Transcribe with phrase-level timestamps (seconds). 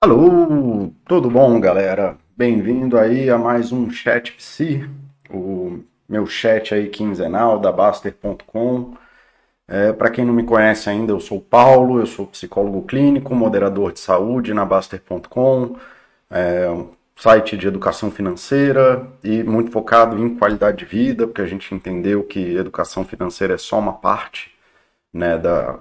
[0.00, 2.18] Alô, tudo bom, galera?
[2.36, 4.88] Bem-vindo aí a mais um Chat Psi,
[5.30, 8.94] o meu chat aí quinzenal da Baster.com.
[9.66, 13.92] É, Para quem não me conhece ainda, eu sou Paulo, eu sou psicólogo clínico, moderador
[13.92, 15.76] de saúde na Baster.com,
[16.30, 21.46] é, um site de educação financeira e muito focado em qualidade de vida, porque a
[21.46, 24.54] gente entendeu que educação financeira é só uma parte
[25.12, 25.78] né, da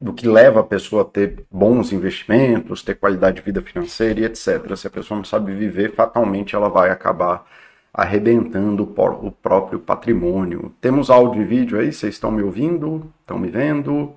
[0.00, 4.24] do que leva a pessoa a ter bons investimentos, ter qualidade de vida financeira e
[4.24, 4.76] etc.
[4.76, 7.44] Se a pessoa não sabe viver, fatalmente ela vai acabar
[7.92, 10.74] arrebentando o próprio patrimônio.
[10.80, 13.12] Temos áudio e vídeo aí, vocês estão me ouvindo?
[13.22, 14.14] Estão me vendo?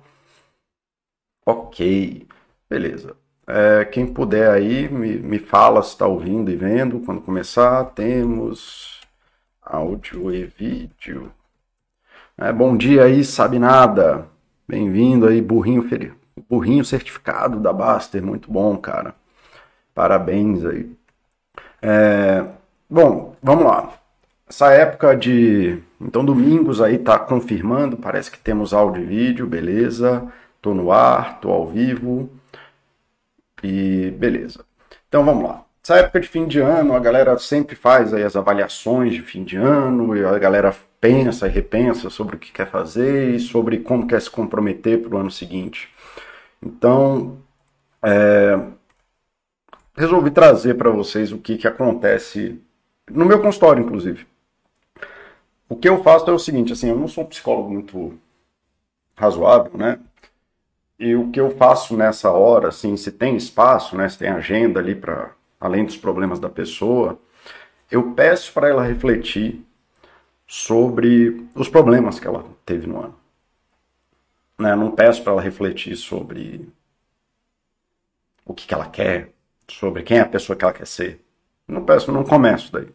[1.44, 2.26] Ok,
[2.70, 3.16] beleza.
[3.46, 7.00] É, quem puder aí, me, me fala se está ouvindo e vendo.
[7.00, 9.00] Quando começar, temos
[9.60, 11.32] áudio e vídeo.
[12.38, 14.31] É, bom dia aí, sabe nada.
[14.72, 15.86] Bem-vindo aí, burrinho.
[16.48, 19.14] Burrinho certificado da Baster, muito bom, cara.
[19.94, 20.90] Parabéns aí.
[21.82, 22.42] É,
[22.88, 23.92] bom, vamos lá.
[24.48, 25.78] Essa época de.
[26.00, 30.26] Então, domingos aí tá confirmando, parece que temos áudio e vídeo, beleza.
[30.62, 32.30] Tô no ar, tô ao vivo.
[33.62, 34.64] E beleza.
[35.06, 35.66] Então vamos lá.
[35.84, 39.44] Essa época de fim de ano, a galera sempre faz aí as avaliações de fim
[39.44, 43.80] de ano, e a galera pensa e repensa sobre o que quer fazer e sobre
[43.80, 45.92] como quer se comprometer para o ano seguinte.
[46.62, 47.38] Então,
[48.00, 48.56] é,
[49.96, 52.62] resolvi trazer para vocês o que, que acontece
[53.10, 54.28] no meu consultório, inclusive.
[55.68, 58.16] O que eu faço é o seguinte, assim, eu não sou um psicólogo muito
[59.16, 59.98] razoável, né?
[61.00, 64.78] E o que eu faço nessa hora, assim, se tem espaço, né, se tem agenda
[64.78, 67.18] ali para além dos problemas da pessoa,
[67.90, 69.66] eu peço para ela refletir
[70.52, 73.14] sobre os problemas que ela teve no ano.
[74.58, 74.76] Né?
[74.76, 76.68] Não peço para ela refletir sobre
[78.44, 79.32] o que, que ela quer,
[79.66, 81.24] sobre quem é a pessoa que ela quer ser.
[81.66, 82.86] Não peço, não começo daí.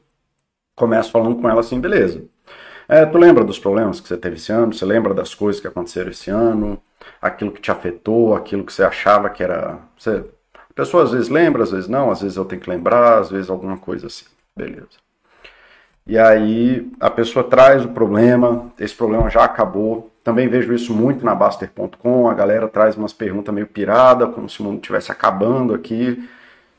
[0.76, 2.24] Começo falando com ela assim, beleza.
[2.88, 4.72] É, tu lembra dos problemas que você teve esse ano?
[4.72, 6.80] Você lembra das coisas que aconteceram esse ano?
[7.20, 9.80] Aquilo que te afetou, aquilo que você achava que era.
[9.98, 10.24] Você
[10.76, 13.50] pessoa às vezes lembra, às vezes não, às vezes eu tenho que lembrar, às vezes
[13.50, 14.26] alguma coisa assim.
[14.56, 15.07] Beleza.
[16.08, 20.12] E aí a pessoa traz o problema, esse problema já acabou.
[20.24, 24.60] Também vejo isso muito na Baster.com, a galera traz umas perguntas meio pirada, como se
[24.62, 26.28] o mundo estivesse acabando aqui.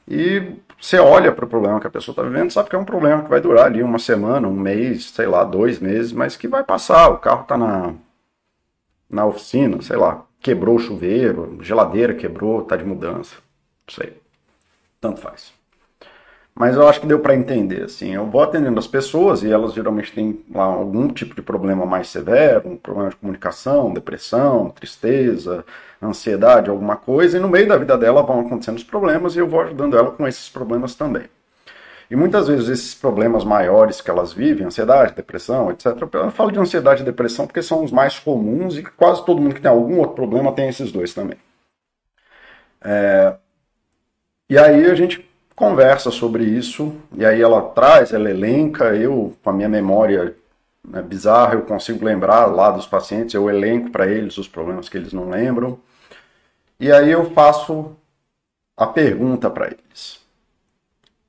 [0.07, 2.85] E você olha para o problema que a pessoa está vivendo, sabe que é um
[2.85, 6.49] problema que vai durar ali uma semana, um mês, sei lá, dois meses, mas que
[6.49, 7.09] vai passar.
[7.11, 7.95] O carro está na,
[9.11, 13.37] na oficina, sei lá, quebrou o chuveiro, geladeira quebrou, está de mudança
[13.93, 14.21] sei.
[15.01, 15.53] Tanto faz.
[16.59, 19.73] Mas eu acho que deu para entender, assim, eu vou atendendo as pessoas e elas
[19.73, 25.65] geralmente têm lá algum tipo de problema mais severo, um problema de comunicação, depressão, tristeza,
[26.03, 29.47] ansiedade, alguma coisa, e no meio da vida dela vão acontecendo os problemas e eu
[29.47, 31.27] vou ajudando ela com esses problemas também.
[32.11, 35.87] E muitas vezes esses problemas maiores que elas vivem, ansiedade, depressão, etc.
[36.13, 39.55] Eu falo de ansiedade e depressão porque são os mais comuns e quase todo mundo
[39.55, 41.39] que tem algum outro problema tem esses dois também.
[42.83, 43.37] É,
[44.51, 45.28] e aí a gente
[45.59, 50.37] conversa sobre isso, e aí ela traz, ela elenca, eu, com a minha memória
[50.89, 54.97] né, bizarra, eu consigo lembrar lá dos pacientes, eu elenco para eles os problemas que
[54.97, 55.81] eles não lembram,
[56.79, 57.97] e aí eu faço
[58.77, 60.21] a pergunta para eles.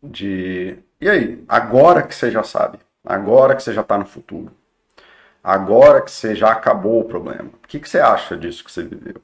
[0.02, 4.52] De, e aí, agora que você já sabe, agora que você já está no futuro,
[5.44, 8.84] agora que você já acabou o problema, o que, que você acha disso que você
[8.84, 9.20] viveu?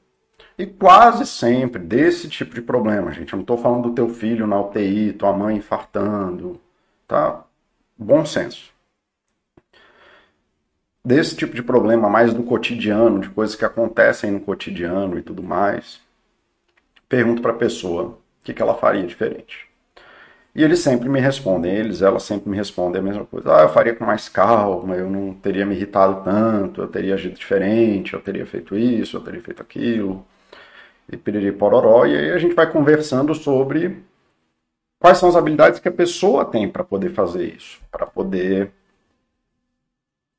[0.58, 3.32] E quase sempre desse tipo de problema, gente.
[3.32, 6.58] Eu não estou falando do teu filho na UTI, tua mãe infartando,
[7.06, 7.44] tá?
[7.96, 8.72] Bom senso.
[11.04, 15.42] Desse tipo de problema, mais do cotidiano, de coisas que acontecem no cotidiano e tudo
[15.42, 16.00] mais,
[17.08, 19.68] pergunto para a pessoa o que, que ela faria diferente.
[20.54, 23.54] E eles sempre me respondem, eles, elas sempre me respondem a mesma coisa.
[23.54, 27.38] Ah, eu faria com mais calma, eu não teria me irritado tanto, eu teria agido
[27.38, 30.26] diferente, eu teria feito isso, eu teria feito aquilo
[31.10, 34.02] e piriri pororó, e aí a gente vai conversando sobre
[34.98, 38.72] quais são as habilidades que a pessoa tem para poder fazer isso, para poder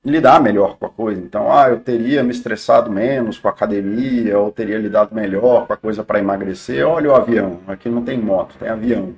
[0.03, 1.21] lidar melhor com a coisa.
[1.21, 5.73] Então, ah, eu teria me estressado menos com a academia, ou teria lidado melhor com
[5.73, 6.85] a coisa para emagrecer.
[6.87, 9.13] Olha o avião, aqui não tem moto, tem avião.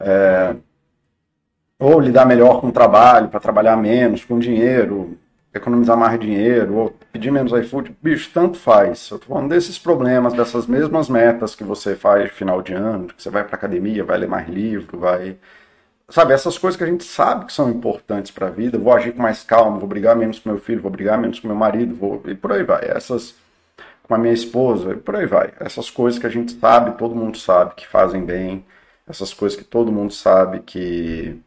[0.00, 0.54] É...
[1.78, 5.18] Ou lidar melhor com o trabalho, para trabalhar menos, com dinheiro
[5.56, 9.10] economizar mais dinheiro, ou pedir menos iFood, bicho, tanto faz.
[9.10, 13.22] Eu tô falando desses problemas, dessas mesmas metas que você faz final de ano, que
[13.22, 15.36] você vai pra academia, vai ler mais livro, vai.
[16.08, 19.12] Sabe, essas coisas que a gente sabe que são importantes para a vida, vou agir
[19.12, 21.94] com mais calma, vou brigar menos com meu filho, vou brigar menos com meu marido,
[21.96, 22.22] vou.
[22.26, 22.84] e por aí vai.
[22.88, 23.34] Essas
[24.06, 25.52] com a minha esposa, e por aí vai.
[25.60, 28.64] Essas coisas que a gente sabe, todo mundo sabe que fazem bem,
[29.06, 31.40] essas coisas que todo mundo sabe que,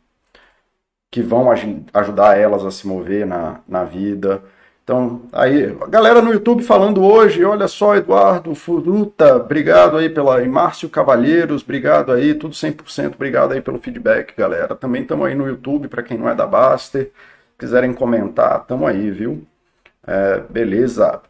[1.11, 1.51] que vão
[1.93, 4.43] ajudar elas a se mover na, na vida.
[4.83, 10.41] Então, aí, a galera no YouTube falando hoje, olha só, Eduardo Furuta, obrigado aí pela.
[10.41, 14.75] E Márcio Cavalheiros, obrigado aí, tudo 100%, obrigado aí pelo feedback, galera.
[14.75, 17.11] Também estamos aí no YouTube, para quem não é da Baster,
[17.57, 19.45] quiserem comentar, estamos aí, viu?
[20.07, 21.21] É, beleza.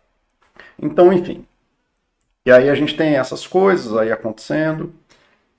[0.81, 1.45] Então, enfim.
[2.45, 4.93] E aí a gente tem essas coisas aí acontecendo,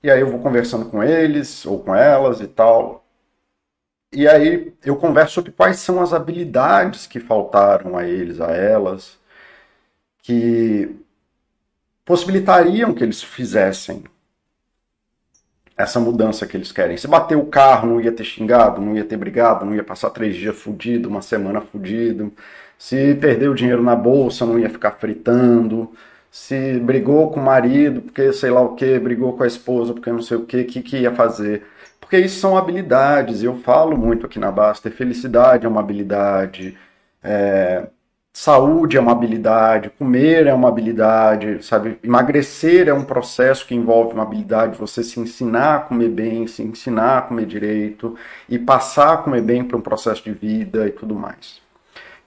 [0.03, 3.00] e aí eu vou conversando com eles ou com elas e tal.
[4.13, 9.17] E aí eu converso sobre quais são as habilidades que faltaram a eles, a elas,
[10.23, 10.95] que
[12.05, 14.03] possibilitariam que eles fizessem
[15.77, 16.97] essa mudança que eles querem.
[16.97, 20.09] Se bater o carro, não ia ter xingado, não ia ter brigado, não ia passar
[20.11, 22.31] três dias fudido, uma semana fudido.
[22.77, 25.91] Se perder o dinheiro na bolsa, não ia ficar fritando.
[26.29, 30.11] Se brigou com o marido, porque sei lá o que, brigou com a esposa, porque
[30.11, 31.65] não sei o que, o que, que ia fazer?
[32.11, 36.77] Porque isso são habilidades, eu falo muito aqui na Baster, felicidade é uma habilidade,
[37.23, 37.87] é,
[38.33, 41.97] saúde é uma habilidade, comer é uma habilidade, sabe?
[42.03, 46.61] Emagrecer é um processo que envolve uma habilidade, você se ensinar a comer bem, se
[46.61, 48.17] ensinar a comer direito
[48.49, 51.61] e passar a comer bem para um processo de vida e tudo mais.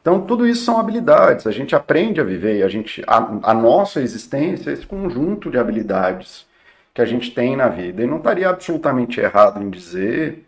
[0.01, 4.01] Então, tudo isso são habilidades, a gente aprende a viver, a, gente, a, a nossa
[4.01, 6.47] existência é esse conjunto de habilidades
[6.95, 8.03] que a gente tem na vida.
[8.03, 10.47] E não estaria absolutamente errado em dizer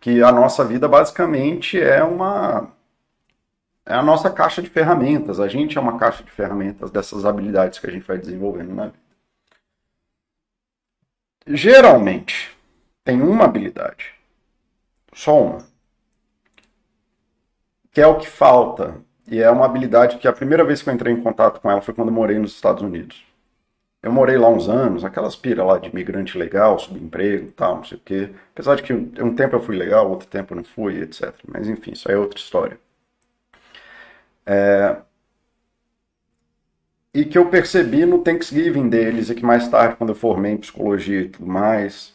[0.00, 2.70] que a nossa vida basicamente é uma
[3.86, 5.40] é a nossa caixa de ferramentas.
[5.40, 8.86] A gente é uma caixa de ferramentas dessas habilidades que a gente vai desenvolvendo na
[8.86, 8.98] vida.
[11.46, 12.54] Geralmente
[13.02, 14.12] tem uma habilidade,
[15.14, 15.66] só uma,
[17.90, 18.96] que é o que falta.
[19.26, 21.80] E é uma habilidade que a primeira vez que eu entrei em contato com ela
[21.82, 23.27] foi quando eu morei nos Estados Unidos.
[24.02, 27.98] Eu morei lá uns anos, aquelas pira lá de imigrante legal, subemprego tal, não sei
[27.98, 28.30] o quê.
[28.52, 31.34] Apesar de que um tempo eu fui legal, outro tempo eu não fui, etc.
[31.46, 32.78] Mas enfim, isso aí é outra história.
[34.46, 34.96] É...
[37.12, 40.58] E que eu percebi no Thanksgiving deles, e que mais tarde, quando eu formei em
[40.58, 42.14] psicologia e tudo mais,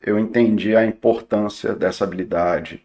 [0.00, 2.84] eu entendi a importância dessa habilidade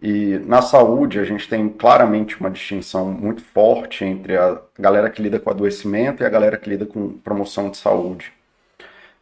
[0.00, 5.20] e na saúde, a gente tem claramente uma distinção muito forte entre a galera que
[5.20, 8.32] lida com adoecimento e a galera que lida com promoção de saúde.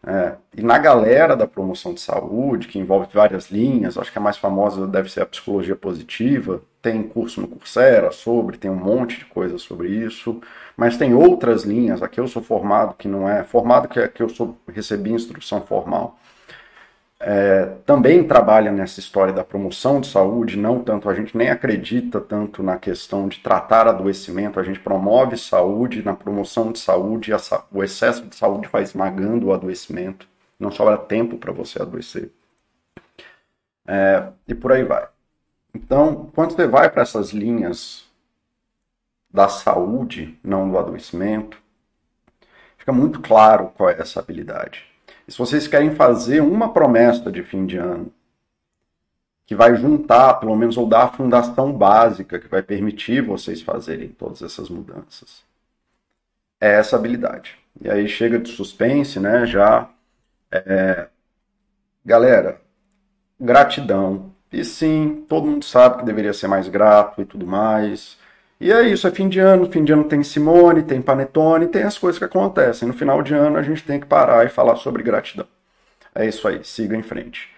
[0.07, 4.21] É, e na galera da promoção de saúde, que envolve várias linhas, acho que a
[4.21, 9.19] mais famosa deve ser a psicologia positiva, tem curso no Coursera sobre, tem um monte
[9.19, 10.41] de coisa sobre isso,
[10.77, 14.23] mas tem outras linhas, aqui eu sou formado que não é, formado que, é, que
[14.23, 16.17] eu sou, recebi instrução formal,
[17.19, 22.21] é, também trabalha nessa história da promoção de saúde, não tanto, a gente nem acredita
[22.21, 27.39] tanto na questão de tratar adoecimento, a gente promove saúde na promoção de saúde, a,
[27.73, 32.31] o excesso de saúde vai esmagando o adoecimento, não sobra tempo para você adoecer.
[33.87, 35.09] É, e por aí vai.
[35.75, 38.05] Então, quando você vai para essas linhas
[39.31, 41.59] da saúde, não do adoecimento,
[42.77, 44.96] fica muito claro qual é essa habilidade.
[45.27, 48.13] E se vocês querem fazer uma promessa de fim de ano,
[49.47, 54.09] que vai juntar, pelo menos, ou dar a fundação básica que vai permitir vocês fazerem
[54.09, 55.45] todas essas mudanças,
[56.61, 57.57] é essa habilidade.
[57.81, 59.47] E aí chega de suspense, né?
[59.47, 59.89] Já.
[60.51, 61.09] É...
[62.05, 62.61] Galera,
[63.39, 64.33] gratidão.
[64.53, 68.19] E sim, todo mundo sabe que deveria ser mais grato e tudo mais.
[68.61, 69.71] E é isso, é fim de ano.
[69.71, 72.89] Fim de ano tem Simone, tem Panetone, tem as coisas que acontecem.
[72.89, 75.47] No final de ano a gente tem que parar e falar sobre gratidão.
[76.15, 77.51] É isso aí, siga em frente.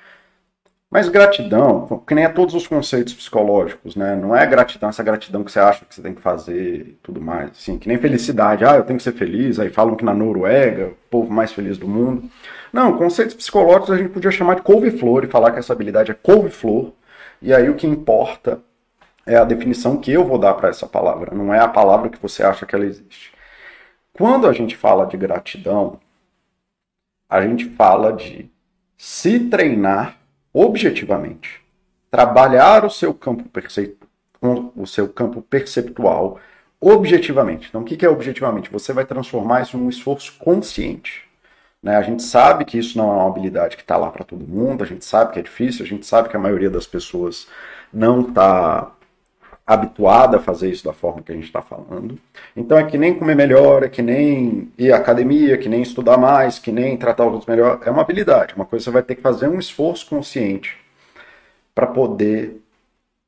[0.90, 4.16] Mas gratidão, que nem é todos os conceitos psicológicos, né?
[4.16, 7.20] Não é gratidão, essa gratidão que você acha que você tem que fazer e tudo
[7.20, 7.50] mais.
[7.50, 10.86] Assim, que nem felicidade, ah, eu tenho que ser feliz, aí falam que na Noruega,
[10.88, 12.28] o povo mais feliz do mundo.
[12.72, 16.14] Não, conceitos psicológicos a gente podia chamar de couve-flor e falar que essa habilidade é
[16.14, 16.92] couve-flor.
[17.42, 18.60] E aí o que importa
[19.28, 22.20] é a definição que eu vou dar para essa palavra, não é a palavra que
[22.20, 23.32] você acha que ela existe.
[24.12, 26.00] Quando a gente fala de gratidão,
[27.28, 28.50] a gente fala de
[28.96, 30.16] se treinar
[30.52, 31.60] objetivamente,
[32.10, 33.44] trabalhar o seu campo,
[34.74, 36.40] o seu campo perceptual
[36.80, 37.68] objetivamente.
[37.68, 38.70] Então, o que é objetivamente?
[38.70, 41.28] Você vai transformar isso num esforço consciente.
[41.82, 41.96] Né?
[41.96, 44.82] A gente sabe que isso não é uma habilidade que está lá para todo mundo,
[44.82, 47.46] a gente sabe que é difícil, a gente sabe que a maioria das pessoas
[47.92, 48.90] não está
[49.68, 52.18] habituada a fazer isso da forma que a gente está falando.
[52.56, 56.16] Então é que nem comer melhor, é que nem ir à academia, que nem estudar
[56.16, 57.78] mais, que nem tratar os outros melhor.
[57.84, 60.78] É uma habilidade, uma coisa que você vai ter que fazer um esforço consciente
[61.74, 62.62] para poder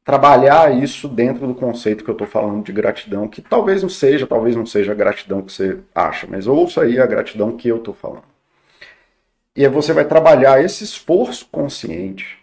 [0.02, 4.26] trabalhar isso dentro do conceito que eu estou falando de gratidão, que talvez não seja,
[4.26, 7.76] talvez não seja a gratidão que você acha, mas ouça aí a gratidão que eu
[7.76, 8.24] estou falando.
[9.54, 12.38] E aí você vai trabalhar esse esforço consciente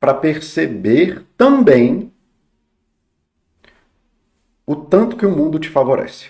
[0.00, 2.10] para perceber também
[4.68, 6.28] o tanto que o mundo te favorece.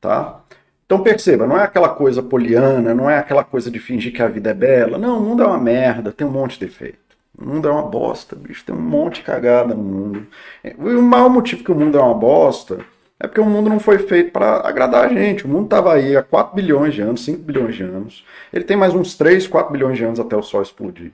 [0.00, 0.40] Tá?
[0.86, 4.28] Então perceba, não é aquela coisa poliana, não é aquela coisa de fingir que a
[4.28, 4.96] vida é bela.
[4.96, 6.98] Não, o mundo é uma merda, tem um monte de defeito.
[7.36, 10.26] O mundo é uma bosta, bicho, tem um monte de cagada no mundo.
[10.64, 12.78] E o maior motivo que o mundo é uma bosta
[13.20, 15.44] é porque o mundo não foi feito para agradar a gente.
[15.44, 18.24] O mundo estava aí há 4 bilhões de anos, 5 bilhões de anos.
[18.50, 21.12] Ele tem mais uns 3, 4 bilhões de anos até o Sol explodir.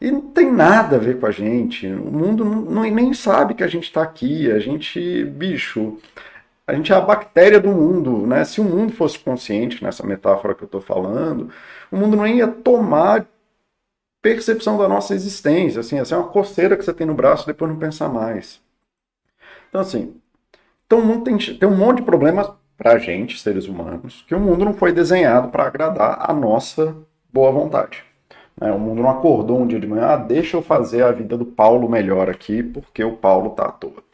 [0.00, 1.86] E não tem nada a ver com a gente.
[1.86, 4.50] O mundo não, nem sabe que a gente está aqui.
[4.50, 5.98] A gente, bicho,
[6.66, 8.44] a gente é a bactéria do mundo, né?
[8.44, 11.50] Se o mundo fosse consciente nessa metáfora que eu estou falando,
[11.90, 13.26] o mundo não ia tomar
[14.20, 15.80] percepção da nossa existência.
[15.80, 18.60] Assim, essa é uma coceira que você tem no braço e depois não pensar mais.
[19.68, 20.20] Então, assim,
[20.86, 24.34] então, o mundo tem, tem um monte de problemas para a gente, seres humanos, que
[24.34, 26.96] o mundo não foi desenhado para agradar a nossa
[27.32, 28.04] boa vontade.
[28.60, 28.70] Né?
[28.72, 31.44] O mundo não acordou um dia de manhã, ah, deixa eu fazer a vida do
[31.44, 34.04] Paulo melhor aqui, porque o Paulo está à toa.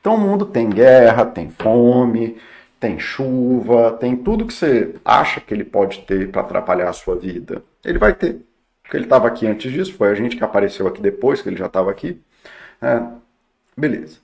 [0.00, 2.36] Então o mundo tem guerra, tem fome,
[2.80, 7.16] tem chuva, tem tudo que você acha que ele pode ter para atrapalhar a sua
[7.16, 7.62] vida.
[7.84, 8.40] Ele vai ter.
[8.82, 11.56] Porque ele estava aqui antes disso, foi a gente que apareceu aqui depois, que ele
[11.56, 12.20] já estava aqui.
[12.80, 13.02] É,
[13.76, 14.18] beleza.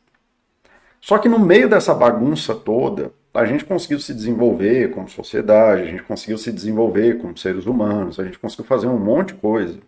[1.00, 5.86] Só que no meio dessa bagunça toda, a gente conseguiu se desenvolver como sociedade, a
[5.86, 9.80] gente conseguiu se desenvolver como seres humanos, a gente conseguiu fazer um monte de coisa.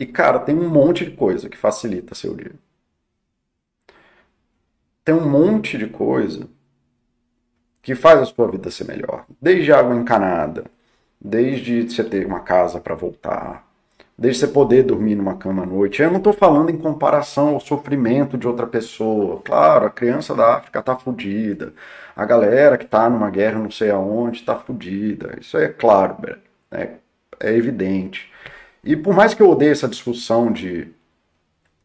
[0.00, 2.54] E, cara, tem um monte de coisa que facilita seu dia.
[5.04, 6.48] Tem um monte de coisa
[7.82, 9.26] que faz a sua vida ser melhor.
[9.40, 10.64] Desde água encanada,
[11.20, 13.67] desde você ter uma casa para voltar,
[14.18, 16.02] desde você poder dormir numa cama à noite.
[16.02, 19.40] Eu não estou falando em comparação ao sofrimento de outra pessoa.
[19.44, 21.72] Claro, a criança da África está fodida,
[22.16, 25.38] a galera que está numa guerra não sei aonde está fodida.
[25.40, 26.16] Isso é claro,
[26.72, 26.90] é,
[27.40, 28.30] é evidente.
[28.82, 30.88] E por mais que eu odeie essa discussão de,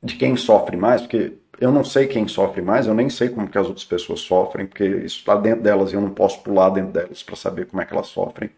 [0.01, 3.47] de quem sofre mais, porque eu não sei quem sofre mais, eu nem sei como
[3.47, 6.69] que as outras pessoas sofrem, porque isso está dentro delas e eu não posso pular
[6.71, 8.49] dentro delas para saber como é que elas sofrem.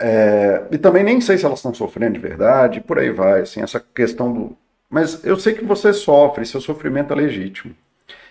[0.00, 3.60] É, e também nem sei se elas estão sofrendo de verdade, por aí vai, assim,
[3.60, 4.56] essa questão do.
[4.88, 7.74] Mas eu sei que você sofre, seu sofrimento é legítimo.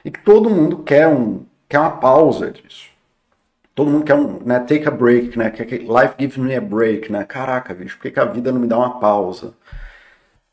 [0.03, 2.89] E que todo mundo quer, um, quer uma pausa disso.
[3.75, 5.51] Todo mundo quer um, né, take a break, né?
[5.51, 7.23] Quer que life gives me a break, né?
[7.25, 9.53] Caraca, bicho, por que, que a vida não me dá uma pausa?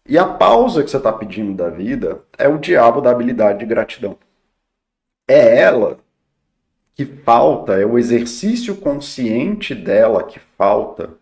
[0.06, 3.66] E a pausa que você está pedindo da vida é o diabo da habilidade de
[3.66, 4.18] gratidão.
[5.28, 5.98] É ela
[6.94, 11.14] que falta, é o exercício consciente dela que falta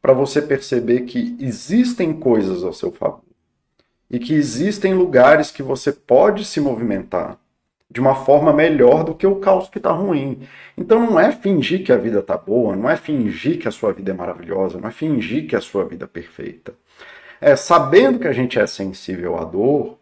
[0.00, 3.22] para você perceber que existem coisas ao seu favor
[4.10, 7.38] e que existem lugares que você pode se movimentar
[7.88, 10.48] de uma forma melhor do que o caos que está ruim.
[10.76, 13.92] Então não é fingir que a vida está boa, não é fingir que a sua
[13.92, 16.74] vida é maravilhosa, não é fingir que a sua vida é perfeita.
[17.40, 19.98] É sabendo que a gente é sensível à dor,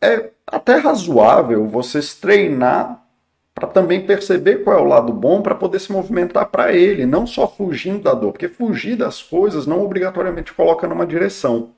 [0.00, 3.04] é até razoável você treinar
[3.60, 7.26] para também perceber qual é o lado bom para poder se movimentar para ele, não
[7.26, 11.70] só fugindo da dor, porque fugir das coisas não obrigatoriamente coloca numa direção.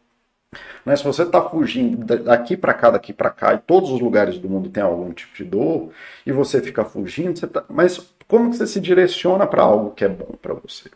[0.87, 0.95] Né?
[0.97, 4.49] Se você está fugindo daqui para cá, daqui para cá, e todos os lugares do
[4.49, 5.91] mundo tem algum tipo de dor,
[6.25, 7.65] e você fica fugindo, você tá...
[7.69, 10.91] mas como que você se direciona para algo que é bom para você?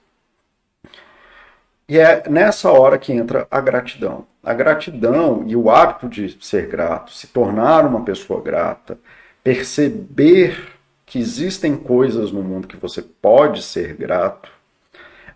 [1.88, 4.26] E é nessa hora que entra a gratidão.
[4.42, 8.98] A gratidão e o hábito de ser grato, se tornar uma pessoa grata,
[9.42, 10.75] perceber
[11.06, 14.50] que existem coisas no mundo que você pode ser grato,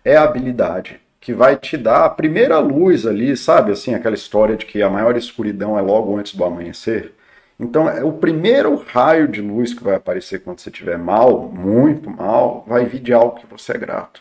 [0.03, 3.71] é a habilidade que vai te dar a primeira luz ali, sabe?
[3.71, 7.13] Assim, aquela história de que a maior escuridão é logo antes do amanhecer.
[7.59, 12.09] Então, é o primeiro raio de luz que vai aparecer quando você estiver mal, muito
[12.09, 14.19] mal, vai vir de algo que você é grato,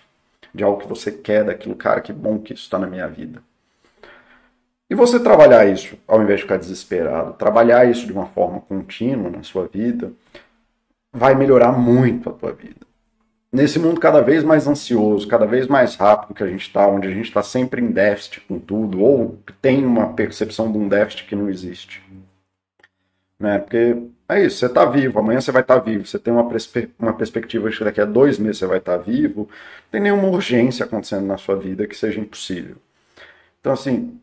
[0.54, 3.42] de algo que você quer daquilo, cara, que bom que isso está na minha vida.
[4.90, 9.30] E você trabalhar isso, ao invés de ficar desesperado, trabalhar isso de uma forma contínua
[9.30, 10.12] na sua vida,
[11.12, 12.86] vai melhorar muito a tua vida.
[13.52, 17.08] Nesse mundo cada vez mais ansioso, cada vez mais rápido que a gente está, onde
[17.08, 21.26] a gente está sempre em déficit com tudo, ou tem uma percepção de um déficit
[21.26, 22.00] que não existe.
[23.38, 23.58] Né?
[23.58, 23.96] Porque
[24.28, 26.90] é isso, você está vivo, amanhã você vai estar tá vivo, você tem uma, perspe
[26.96, 30.00] uma perspectiva de que daqui a dois meses você vai estar tá vivo, não tem
[30.00, 32.76] nenhuma urgência acontecendo na sua vida que seja impossível.
[33.60, 34.20] Então, assim,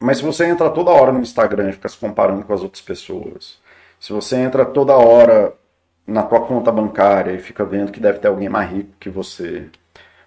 [0.00, 2.82] mas se você entra toda hora no Instagram e fica se comparando com as outras
[2.82, 3.60] pessoas,
[4.00, 5.54] se você entra toda hora
[6.06, 9.68] na tua conta bancária e fica vendo que deve ter alguém mais rico que você.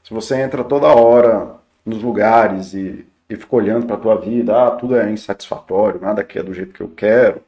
[0.03, 1.55] Se você entra toda hora
[1.85, 6.21] nos lugares e e fica olhando para a tua vida, ah, tudo é insatisfatório, nada
[6.21, 7.41] aqui é do jeito que eu quero,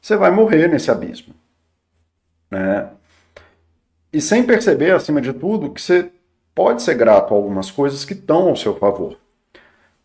[0.00, 1.34] você vai morrer nesse abismo.
[2.50, 2.88] Né?
[4.12, 6.10] E sem perceber, acima de tudo, que você
[6.54, 9.18] pode ser grato a algumas coisas que estão ao seu favor.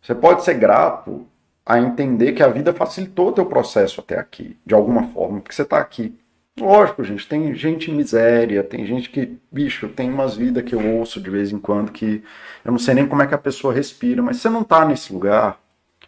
[0.02, 1.26] Você pode ser grato
[1.64, 5.54] a entender que a vida facilitou o teu processo até aqui, de alguma forma, porque
[5.54, 6.18] você está aqui.
[6.58, 10.96] Lógico, gente, tem gente em miséria, tem gente que, bicho, tem umas vidas que eu
[10.96, 12.22] ouço de vez em quando que
[12.64, 15.12] eu não sei nem como é que a pessoa respira, mas você não está nesse
[15.12, 15.58] lugar,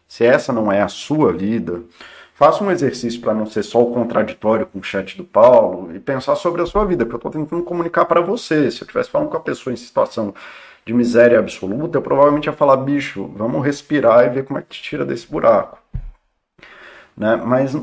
[0.06, 1.82] se essa não é a sua vida,
[2.34, 5.98] faça um exercício para não ser só o contraditório com o chat do Paulo e
[5.98, 8.70] pensar sobre a sua vida, porque eu estou tentando comunicar para você.
[8.70, 10.34] Se eu estivesse falando com a pessoa em situação
[10.84, 14.68] de miséria absoluta, eu provavelmente ia falar, bicho, vamos respirar e ver como é que
[14.68, 15.78] te tira desse buraco.
[17.16, 17.36] Né?
[17.36, 17.74] Mas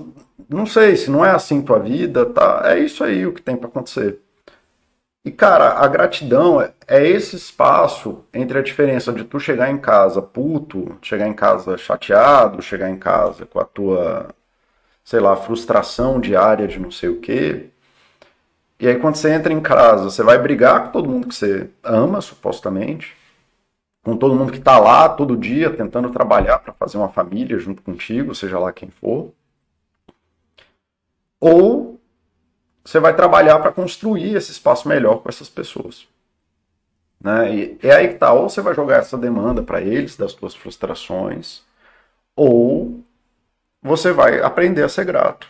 [0.49, 3.55] não sei, se não é assim tua vida, tá, é isso aí o que tem
[3.57, 4.19] para acontecer.
[5.23, 9.77] E cara, a gratidão é, é esse espaço entre a diferença de tu chegar em
[9.77, 14.29] casa puto, chegar em casa chateado, chegar em casa com a tua,
[15.03, 17.69] sei lá, frustração diária de não sei o quê,
[18.79, 21.69] e aí quando você entra em casa, você vai brigar com todo mundo que você
[21.83, 23.15] ama, supostamente,
[24.03, 27.81] com todo mundo que está lá todo dia tentando trabalhar para fazer uma família junto
[27.81, 29.31] contigo, seja lá quem for.
[31.39, 31.99] Ou
[32.83, 36.07] você vai trabalhar para construir esse espaço melhor com essas pessoas.
[37.21, 37.55] Né?
[37.55, 40.55] E é aí que tá, ou você vai jogar essa demanda para eles das suas
[40.55, 41.61] frustrações,
[42.35, 43.03] ou
[43.81, 45.47] você vai aprender a ser grato.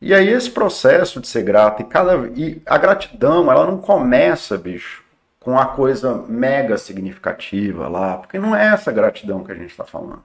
[0.00, 4.58] E aí esse processo de ser grato e cada e a gratidão, ela não começa,
[4.58, 5.01] bicho,
[5.42, 9.84] com a coisa mega significativa lá, porque não é essa gratidão que a gente está
[9.84, 10.22] falando.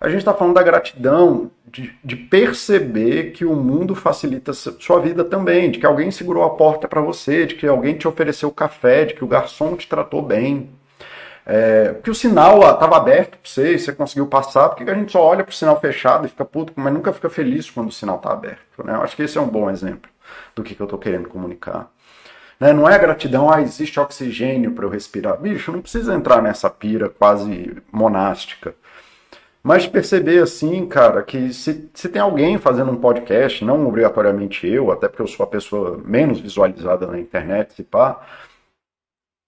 [0.00, 5.24] A gente está falando da gratidão de, de, perceber que o mundo facilita sua vida
[5.24, 9.06] também, de que alguém segurou a porta para você, de que alguém te ofereceu café,
[9.06, 10.70] de que o garçom te tratou bem,
[11.46, 15.12] é, porque o sinal estava aberto para você e você conseguiu passar, porque a gente
[15.12, 17.92] só olha para o sinal fechado e fica puto, mas nunca fica feliz quando o
[17.92, 18.84] sinal está aberto.
[18.84, 18.94] Né?
[18.94, 20.10] Eu acho que esse é um bom exemplo
[20.54, 21.88] do que, que eu estou querendo comunicar.
[22.58, 22.72] Né?
[22.72, 25.38] Não é gratidão, ah, existe oxigênio para eu respirar.
[25.38, 28.74] Bicho, não precisa entrar nessa pira quase monástica.
[29.62, 34.92] Mas perceber assim, cara, que se, se tem alguém fazendo um podcast, não obrigatoriamente eu,
[34.92, 38.20] até porque eu sou a pessoa menos visualizada na internet, se pá,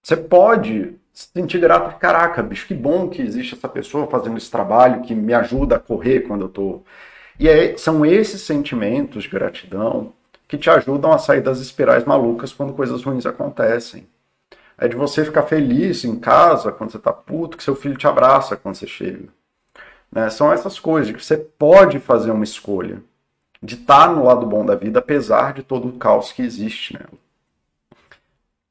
[0.02, 4.50] você pode se sentir grato, caraca, bicho, que bom que existe essa pessoa fazendo esse
[4.50, 6.82] trabalho que me ajuda a correr quando eu tô.
[7.38, 10.12] E é, são esses sentimentos de gratidão
[10.48, 14.08] que te ajudam a sair das espirais malucas quando coisas ruins acontecem.
[14.78, 18.06] É de você ficar feliz em casa quando você tá puto, que seu filho te
[18.06, 19.28] abraça quando você chega.
[20.10, 20.30] Né?
[20.30, 23.02] São essas coisas que você pode fazer uma escolha
[23.62, 26.94] de estar tá no lado bom da vida, apesar de todo o caos que existe
[26.94, 27.18] nela.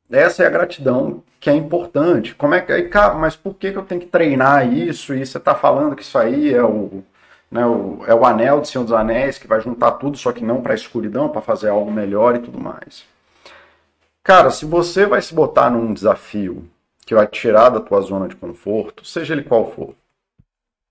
[0.09, 2.33] Essa é a gratidão que é importante.
[2.33, 5.13] Como é que cara, mas por que, que eu tenho que treinar isso?
[5.13, 7.03] E você está falando que isso aí é o,
[7.49, 10.43] né, o, é o anel de Senhor dos Anéis que vai juntar tudo, só que
[10.43, 13.05] não para a escuridão, para fazer algo melhor e tudo mais.
[14.23, 16.67] Cara, se você vai se botar num desafio
[17.05, 19.95] que vai te tirar da tua zona de conforto, seja ele qual for.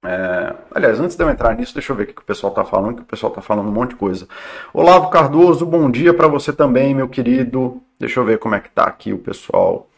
[0.03, 0.55] É...
[0.71, 2.97] Aliás, antes de eu entrar nisso, deixa eu ver o que o pessoal está falando,
[2.97, 4.27] que o pessoal está falando um monte de coisa.
[4.73, 7.83] Olavo Cardoso, bom dia para você também, meu querido.
[7.99, 9.88] Deixa eu ver como é que tá aqui o pessoal.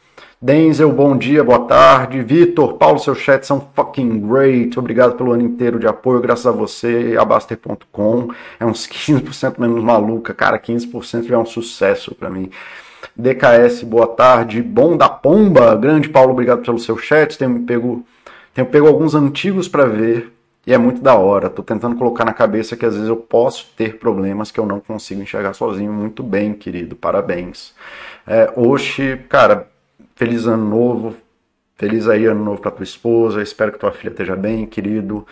[0.40, 2.22] Denzel, bom dia, boa tarde.
[2.22, 4.78] Vitor, Paulo, seus chats são fucking great.
[4.78, 7.16] Obrigado pelo ano inteiro de apoio, graças a você.
[7.18, 8.28] Abaster.com
[8.60, 10.32] é uns 15% menos maluca.
[10.32, 12.50] Cara, 15% já é um sucesso para mim.
[13.16, 14.62] DKS, boa tarde.
[14.62, 17.36] Bom da Pomba, grande Paulo, obrigado pelo seu chat.
[17.36, 18.06] Tenho pego,
[18.54, 20.32] tenho pego alguns antigos para ver
[20.64, 21.50] e é muito da hora.
[21.50, 24.78] Tô tentando colocar na cabeça que às vezes eu posso ter problemas que eu não
[24.78, 25.92] consigo enxergar sozinho.
[25.92, 26.94] Muito bem, querido.
[26.94, 27.74] Parabéns.
[28.24, 29.66] É, Oxi, cara,
[30.18, 31.16] feliz ano novo.
[31.76, 33.40] Feliz aí ano novo para tua esposa.
[33.40, 35.24] Espero que tua filha esteja bem, querido.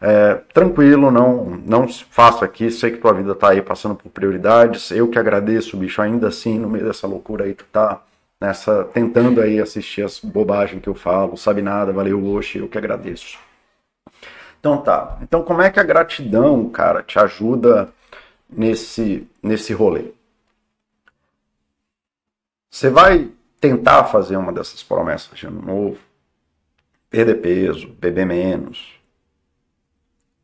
[0.00, 2.70] É, tranquilo, não não faço aqui.
[2.70, 4.90] Sei que tua vida tá aí passando por prioridades.
[4.90, 6.02] Eu que agradeço, bicho.
[6.02, 8.02] Ainda assim, no meio dessa loucura aí, tu tá
[8.40, 11.36] nessa tentando aí assistir as bobagens que eu falo.
[11.36, 12.58] Sabe nada, valeu, Oxi.
[12.58, 13.38] Eu que agradeço.
[14.58, 15.18] Então tá.
[15.22, 17.88] Então como é que a gratidão, cara, te ajuda
[18.50, 20.12] nesse nesse rolê?
[22.70, 23.30] Você vai
[23.62, 25.98] tentar fazer uma dessas promessas de ano novo,
[27.08, 29.00] perder peso, beber menos,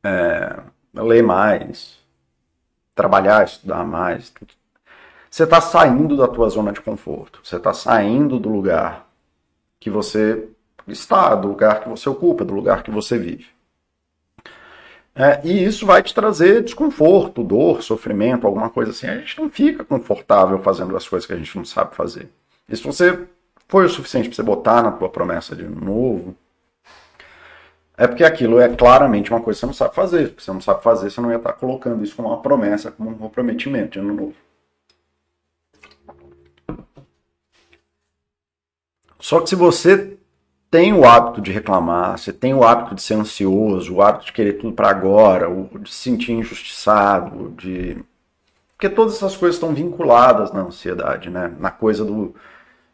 [0.05, 0.61] é,
[0.95, 1.99] ler mais,
[2.95, 4.33] trabalhar, estudar mais.
[5.29, 7.41] Você está saindo da tua zona de conforto.
[7.43, 9.09] Você está saindo do lugar
[9.81, 10.49] que você
[10.87, 13.49] está, do lugar que você ocupa, do lugar que você vive.
[15.13, 19.09] É, e isso vai te trazer desconforto, dor, sofrimento, alguma coisa assim.
[19.09, 22.31] A gente não fica confortável fazendo as coisas que a gente não sabe fazer.
[22.69, 23.27] E se você
[23.69, 26.37] foi o suficiente para você botar na tua promessa de novo,
[28.01, 30.29] É porque aquilo é claramente uma coisa que você não sabe fazer.
[30.29, 33.11] Porque você não sabe fazer, você não ia estar colocando isso como uma promessa, como
[33.11, 34.35] um comprometimento de ano novo.
[39.19, 40.17] Só que se você
[40.71, 44.33] tem o hábito de reclamar, você tem o hábito de ser ansioso, o hábito de
[44.33, 45.49] querer tudo para agora,
[45.81, 47.97] de se sentir injustiçado, de
[48.77, 51.53] porque todas essas coisas estão vinculadas na ansiedade, né?
[51.59, 52.35] Na coisa do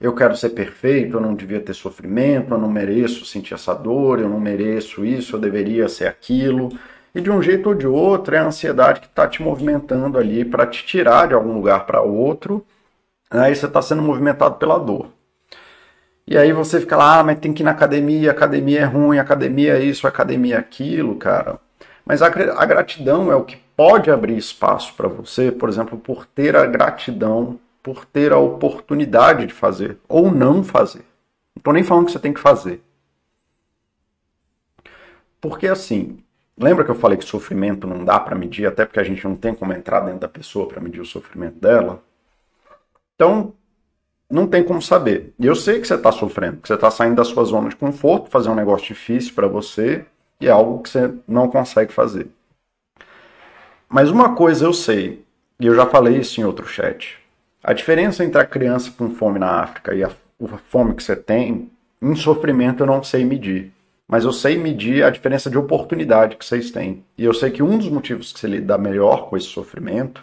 [0.04, 4.20] eu quero ser perfeito, eu não devia ter sofrimento, eu não mereço sentir essa dor,
[4.20, 6.68] eu não mereço isso, eu deveria ser aquilo.
[7.14, 10.44] E de um jeito ou de outro é a ansiedade que está te movimentando ali
[10.44, 12.66] para te tirar de algum lugar para outro.
[13.30, 15.08] Aí você está sendo movimentado pela dor.
[16.26, 19.18] E aí você fica lá, ah, mas tem que ir na academia, academia é ruim,
[19.18, 21.58] academia é isso, academia é aquilo, cara.
[22.04, 26.26] Mas a, a gratidão é o que pode abrir espaço para você, por exemplo, por
[26.26, 31.04] ter a gratidão, por ter a oportunidade de fazer ou não fazer.
[31.54, 32.82] Não estou nem falando que você tem que fazer.
[35.38, 36.24] Porque assim,
[36.56, 39.36] lembra que eu falei que sofrimento não dá para medir, até porque a gente não
[39.36, 42.02] tem como entrar dentro da pessoa para medir o sofrimento dela?
[43.14, 43.52] Então,
[44.30, 45.34] não tem como saber.
[45.38, 47.76] E eu sei que você está sofrendo, que você está saindo da sua zona de
[47.76, 50.06] conforto, fazer um negócio difícil para você
[50.40, 52.28] e é algo que você não consegue fazer.
[53.90, 55.22] Mas uma coisa eu sei,
[55.60, 57.22] e eu já falei isso em outro chat.
[57.66, 60.10] A diferença entre a criança com fome na África e a,
[60.68, 61.70] fome que você tem,
[62.02, 63.72] em sofrimento eu não sei medir.
[64.06, 67.02] Mas eu sei medir a diferença de oportunidade que vocês têm.
[67.16, 70.22] E eu sei que um dos motivos que você lida melhor com esse sofrimento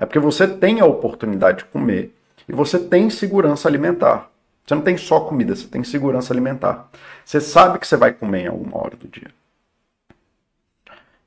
[0.00, 2.16] é porque você tem a oportunidade de comer
[2.48, 4.30] e você tem segurança alimentar.
[4.66, 6.88] Você não tem só comida, você tem segurança alimentar.
[7.22, 9.30] Você sabe que você vai comer em alguma hora do dia.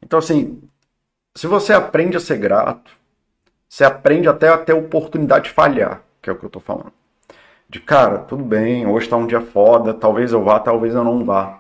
[0.02, 0.60] Então, assim,
[1.36, 2.98] se você aprende a ser grato,
[3.76, 6.94] você aprende até a a oportunidade de falhar, que é o que eu estou falando.
[7.68, 11.26] De cara, tudo bem, hoje está um dia foda, talvez eu vá, talvez eu não
[11.26, 11.60] vá.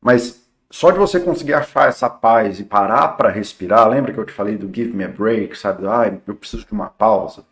[0.00, 4.24] Mas só de você conseguir achar essa paz e parar para respirar, lembra que eu
[4.24, 5.86] te falei do give me a break, sabe?
[5.86, 7.44] Ah, eu preciso de uma pausa.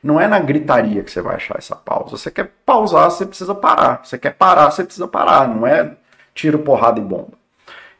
[0.00, 2.16] Não é na gritaria que você vai achar essa pausa.
[2.16, 4.04] Você quer pausar, você precisa parar.
[4.04, 5.48] Você quer parar, você precisa parar.
[5.48, 5.96] Não é
[6.32, 7.32] tiro, porrada e bomba.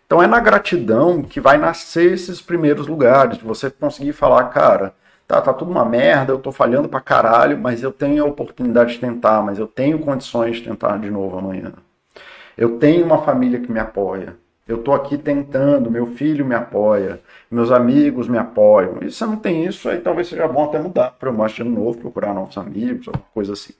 [0.06, 4.94] Então é na gratidão que vai nascer esses primeiros lugares, de você conseguir falar, cara,
[5.26, 8.94] tá, tá tudo uma merda, eu tô falhando pra caralho, mas eu tenho a oportunidade
[8.94, 11.72] de tentar, mas eu tenho condições de tentar de novo amanhã.
[12.56, 14.36] Eu tenho uma família que me apoia.
[14.66, 18.98] Eu estou aqui tentando, meu filho me apoia, meus amigos me apoiam.
[19.02, 21.64] E se você não tem isso, aí talvez seja bom até mudar para o de
[21.64, 23.74] novo, procurar novos amigos, alguma coisa assim.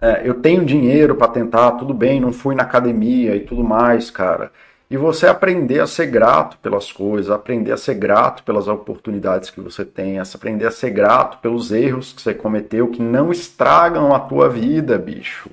[0.00, 4.10] É, eu tenho dinheiro para tentar, tudo bem, não fui na academia e tudo mais,
[4.10, 4.52] cara.
[4.88, 9.60] E você aprender a ser grato pelas coisas, aprender a ser grato pelas oportunidades que
[9.60, 14.20] você tem, aprender a ser grato pelos erros que você cometeu que não estragam a
[14.20, 15.50] tua vida, bicho.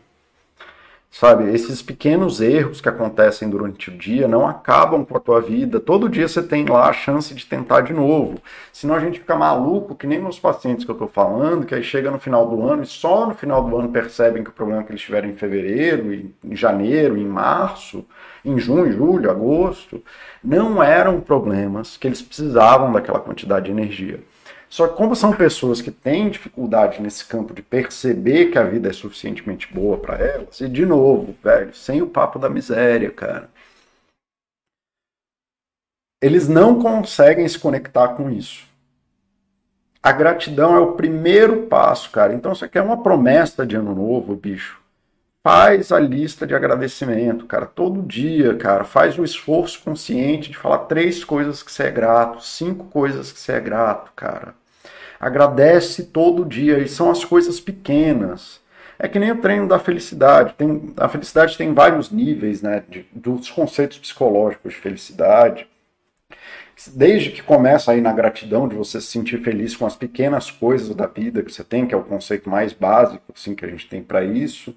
[1.16, 5.80] Sabe, esses pequenos erros que acontecem durante o dia não acabam com a tua vida.
[5.80, 8.40] Todo dia você tem lá a chance de tentar de novo.
[8.72, 11.84] Senão a gente fica maluco, que nem nos pacientes que eu estou falando, que aí
[11.84, 14.84] chega no final do ano e só no final do ano percebem que o problema
[14.84, 16.12] que eles tiveram em fevereiro,
[16.44, 18.04] em janeiro, em março,
[18.44, 20.04] em junho, julho, agosto,
[20.44, 24.20] não eram problemas que eles precisavam daquela quantidade de energia.
[24.74, 28.90] Só que como são pessoas que têm dificuldade nesse campo de perceber que a vida
[28.90, 33.52] é suficientemente boa para elas, e de novo, velho, sem o papo da miséria, cara.
[36.20, 38.66] Eles não conseguem se conectar com isso.
[40.02, 42.34] A gratidão é o primeiro passo, cara.
[42.34, 44.82] Então, você quer uma promessa de ano novo, bicho?
[45.44, 48.84] Faz a lista de agradecimento, cara, todo dia, cara.
[48.84, 53.40] Faz o esforço consciente de falar três coisas que você é grato, cinco coisas que
[53.40, 54.63] você é grato, cara.
[55.24, 58.60] Agradece todo dia, e são as coisas pequenas.
[59.00, 60.54] É que nem o treino da felicidade.
[60.58, 62.84] Tem, a felicidade tem vários níveis, né?
[62.90, 65.66] De, dos conceitos psicológicos de felicidade.
[66.94, 70.94] Desde que começa aí na gratidão, de você se sentir feliz com as pequenas coisas
[70.94, 73.88] da vida que você tem, que é o conceito mais básico assim, que a gente
[73.88, 74.76] tem para isso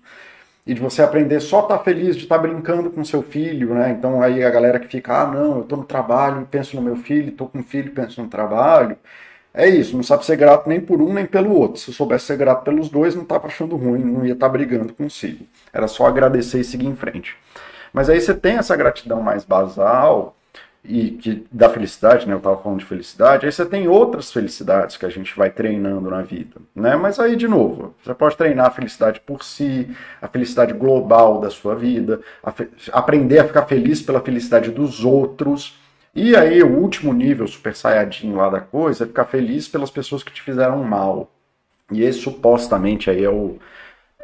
[0.66, 3.74] e de você aprender só estar tá feliz de estar tá brincando com seu filho,
[3.74, 3.90] né?
[3.90, 6.96] Então aí a galera que fica, ah, não, eu estou no trabalho penso no meu
[6.96, 8.96] filho, estou com um filho penso no trabalho.
[9.58, 11.80] É isso, não sabe ser grato nem por um nem pelo outro.
[11.80, 14.52] Se eu soubesse ser grato pelos dois, não estava achando ruim, não ia estar tá
[14.52, 15.46] brigando consigo.
[15.72, 17.34] Era só agradecer e seguir em frente.
[17.90, 20.36] Mas aí você tem essa gratidão mais basal
[20.84, 22.34] e que da felicidade, né?
[22.34, 23.46] Eu estava falando de felicidade.
[23.46, 26.94] Aí você tem outras felicidades que a gente vai treinando na vida, né?
[26.94, 29.88] Mas aí de novo, você pode treinar a felicidade por si,
[30.20, 32.52] a felicidade global da sua vida, a
[32.92, 35.78] aprender a ficar feliz pela felicidade dos outros
[36.16, 40.22] e aí, o último nível super saiyajin lá da coisa é ficar feliz pelas pessoas
[40.22, 41.30] que te fizeram mal.
[41.92, 43.58] E esse supostamente aí é o,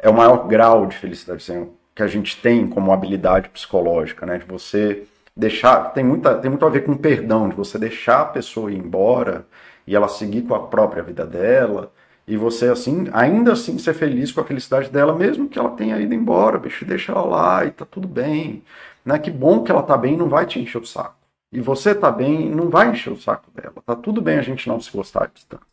[0.01, 1.43] é o maior grau de felicidade.
[1.43, 4.39] Assim, que a gente tem como habilidade psicológica, né?
[4.39, 5.03] De você
[5.35, 5.93] deixar.
[5.93, 9.45] Tem, muita, tem muito a ver com perdão, de você deixar a pessoa ir embora
[9.85, 11.91] e ela seguir com a própria vida dela.
[12.27, 15.99] E você, assim, ainda assim ser feliz com a felicidade dela, mesmo que ela tenha
[15.99, 18.63] ido embora, bicho, deixa ela lá e tá tudo bem.
[19.05, 19.19] Né?
[19.19, 21.22] Que bom que ela tá bem não vai te encher o saco.
[21.53, 23.75] E você tá bem não vai encher o saco dela.
[23.85, 25.65] Tá tudo bem a gente não se gostar à distância.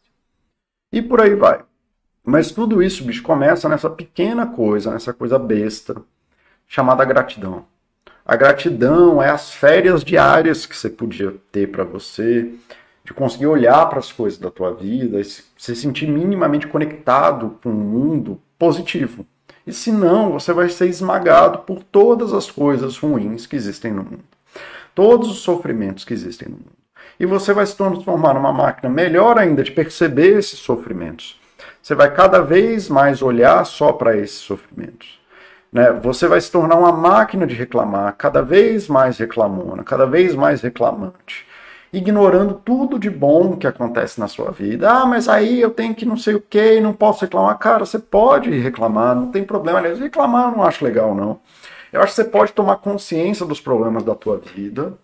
[0.93, 1.63] E por aí vai.
[2.23, 5.97] Mas tudo isso, bicho, começa nessa pequena coisa, nessa coisa besta,
[6.69, 7.65] chamada gratidão.
[8.27, 12.53] A gratidão é as férias diárias que você podia ter para você,
[13.03, 17.73] de conseguir olhar para as coisas da tua vida, se sentir minimamente conectado com o
[17.73, 19.27] um mundo positivo.
[19.67, 24.05] E se não, você vai ser esmagado por todas as coisas ruins que existem no
[24.05, 24.40] mundo.
[24.95, 26.73] Todos os sofrimentos que existem no mundo.
[27.19, 31.39] E você vai se transformar numa máquina melhor ainda de perceber esses sofrimentos.
[31.83, 35.21] Você vai cada vez mais olhar só para esses sofrimentos.
[35.73, 35.93] Né?
[35.93, 40.63] Você vai se tornar uma máquina de reclamar, cada vez mais reclamona, cada vez mais
[40.63, 41.47] reclamante
[41.93, 44.91] ignorando tudo de bom que acontece na sua vida.
[44.91, 47.59] Ah, mas aí eu tenho que não sei o que, não posso reclamar.
[47.59, 49.79] Cara, você pode reclamar, não tem problema.
[49.79, 51.41] Aliás, reclamar eu não acho legal, não.
[51.93, 54.99] Eu acho que você pode tomar consciência dos problemas da tua vida,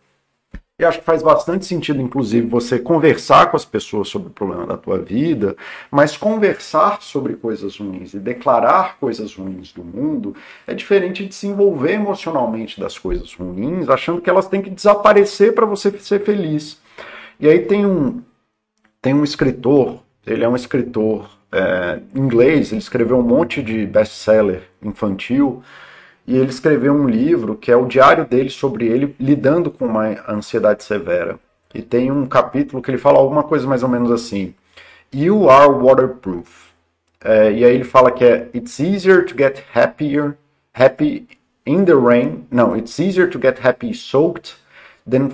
[0.78, 4.66] e acho que faz bastante sentido, inclusive, você conversar com as pessoas sobre o problema
[4.66, 5.56] da tua vida,
[5.90, 11.46] mas conversar sobre coisas ruins e declarar coisas ruins do mundo é diferente de se
[11.46, 16.78] envolver emocionalmente das coisas ruins, achando que elas têm que desaparecer para você ser feliz.
[17.40, 18.20] E aí tem um,
[19.00, 24.64] tem um escritor, ele é um escritor é, inglês, ele escreveu um monte de best-seller
[24.82, 25.62] infantil,
[26.26, 30.08] e ele escreveu um livro que é o diário dele sobre ele lidando com uma
[30.28, 31.38] ansiedade severa.
[31.72, 34.54] E tem um capítulo que ele fala alguma coisa mais ou menos assim:
[35.14, 36.66] You are waterproof.
[37.22, 40.36] É, e aí ele fala que é It's easier to get happier,
[40.74, 41.28] happy
[41.64, 42.46] in the rain.
[42.50, 44.56] No, it's easier to get happy soaked
[45.08, 45.30] than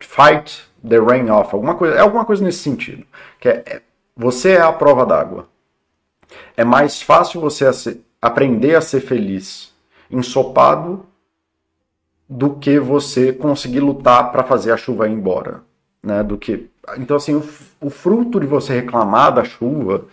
[0.00, 1.54] fight the rain off.
[1.54, 3.04] Alguma coisa, é alguma coisa nesse sentido.
[3.38, 3.82] Que é, é
[4.16, 5.48] você é a prova d'água.
[6.56, 7.64] É mais fácil você
[8.20, 9.72] aprender a ser feliz
[10.10, 11.04] ensopado
[12.28, 15.62] do que você conseguir lutar para fazer a chuva ir embora,
[16.02, 16.22] né?
[16.22, 17.42] Do que então assim o,
[17.80, 20.04] o fruto de você reclamar da chuva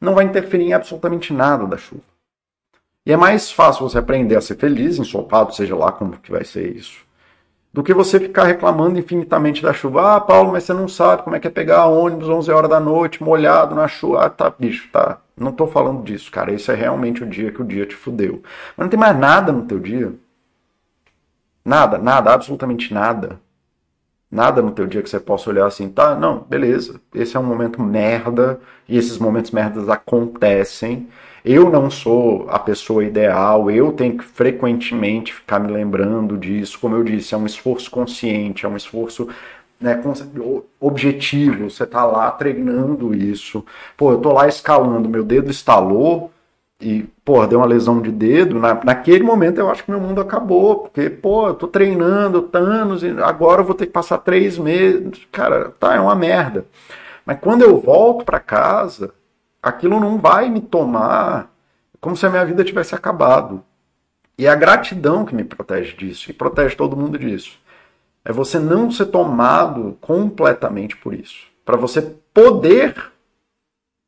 [0.00, 2.02] não vai interferir em absolutamente nada da chuva.
[3.04, 6.44] E é mais fácil você aprender a ser feliz, ensopado, seja lá como que vai
[6.44, 7.00] ser isso,
[7.72, 10.16] do que você ficar reclamando infinitamente da chuva.
[10.16, 12.78] Ah, Paulo, mas você não sabe como é que é pegar ônibus 11 horas da
[12.78, 14.26] noite, molhado na chuva.
[14.26, 15.18] Ah, tá, bicho, tá.
[15.36, 16.52] Não tô falando disso, cara.
[16.52, 18.42] Esse é realmente o dia que o dia te fudeu.
[18.76, 20.12] Mas não tem mais nada no teu dia.
[21.64, 23.40] Nada, nada, absolutamente nada.
[24.30, 27.00] Nada no teu dia que você possa olhar assim, tá, não, beleza.
[27.14, 31.08] Esse é um momento merda e esses momentos merdas acontecem.
[31.44, 36.78] Eu não sou a pessoa ideal, eu tenho que frequentemente ficar me lembrando disso.
[36.80, 39.28] Como eu disse, é um esforço consciente, é um esforço
[39.82, 40.00] né,
[40.80, 41.68] objetivo.
[41.68, 43.64] Você está lá treinando isso.
[43.96, 46.30] Pô, eu tô lá escalando, meu dedo estalou
[46.80, 48.58] e, pô, deu uma lesão de dedo.
[48.58, 53.02] Na, naquele momento eu acho que meu mundo acabou, porque, pô, eu tô treinando anos
[53.02, 55.26] e agora eu vou ter que passar três meses.
[55.30, 56.66] Cara, tá, é uma merda.
[57.24, 59.12] Mas quando eu volto para casa,
[59.62, 61.50] aquilo não vai me tomar
[62.00, 63.62] como se a minha vida tivesse acabado.
[64.36, 67.61] E é a gratidão que me protege disso e protege todo mundo disso.
[68.24, 71.46] É você não ser tomado completamente por isso.
[71.64, 72.00] Para você
[72.32, 73.12] poder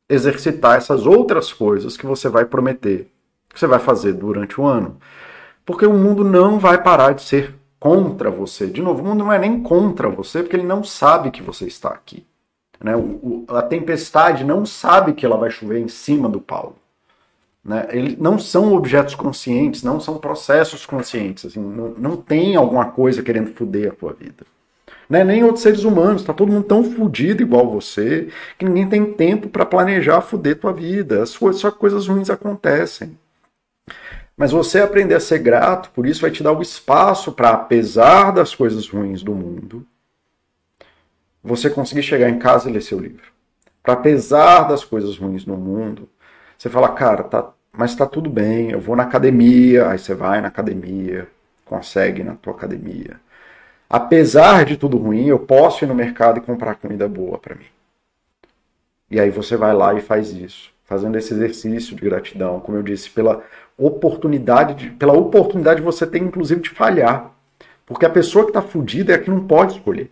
[0.09, 3.09] exercitar essas outras coisas que você vai prometer,
[3.49, 4.97] que você vai fazer durante o ano.
[5.65, 8.67] Porque o mundo não vai parar de ser contra você.
[8.67, 11.65] De novo, o mundo não é nem contra você, porque ele não sabe que você
[11.65, 12.25] está aqui.
[12.83, 12.95] Né?
[12.95, 16.75] O, o, a tempestade não sabe que ela vai chover em cima do Paulo.
[17.65, 17.87] Né?
[17.89, 21.45] Eles não são objetos conscientes, não são processos conscientes.
[21.45, 24.45] Assim, não, não tem alguma coisa querendo foder a tua vida.
[25.09, 25.23] Né?
[25.23, 26.21] Nem outros seres humanos.
[26.21, 30.71] Está todo mundo tão fudido igual você que ninguém tem tempo para planejar foder tua
[30.71, 31.23] vida.
[31.23, 33.17] As coisas, só coisas ruins acontecem.
[34.37, 38.31] Mas você aprender a ser grato, por isso vai te dar o espaço para, apesar
[38.31, 39.87] das coisas ruins do mundo,
[41.41, 43.31] você conseguir chegar em casa e ler seu livro.
[43.81, 46.09] Para apesar das coisas ruins no mundo,
[46.57, 50.41] você fala, cara, tá, mas está tudo bem, eu vou na academia, aí você vai
[50.41, 51.27] na academia,
[51.65, 53.19] consegue na tua academia.
[53.89, 57.65] Apesar de tudo ruim, eu posso ir no mercado e comprar comida boa para mim.
[59.09, 62.83] E aí você vai lá e faz isso, fazendo esse exercício de gratidão, como eu
[62.83, 63.43] disse, pela
[63.77, 67.31] oportunidade de, pela oportunidade de você ter inclusive de falhar.
[67.85, 70.11] Porque a pessoa que está fudida é a que não pode escolher.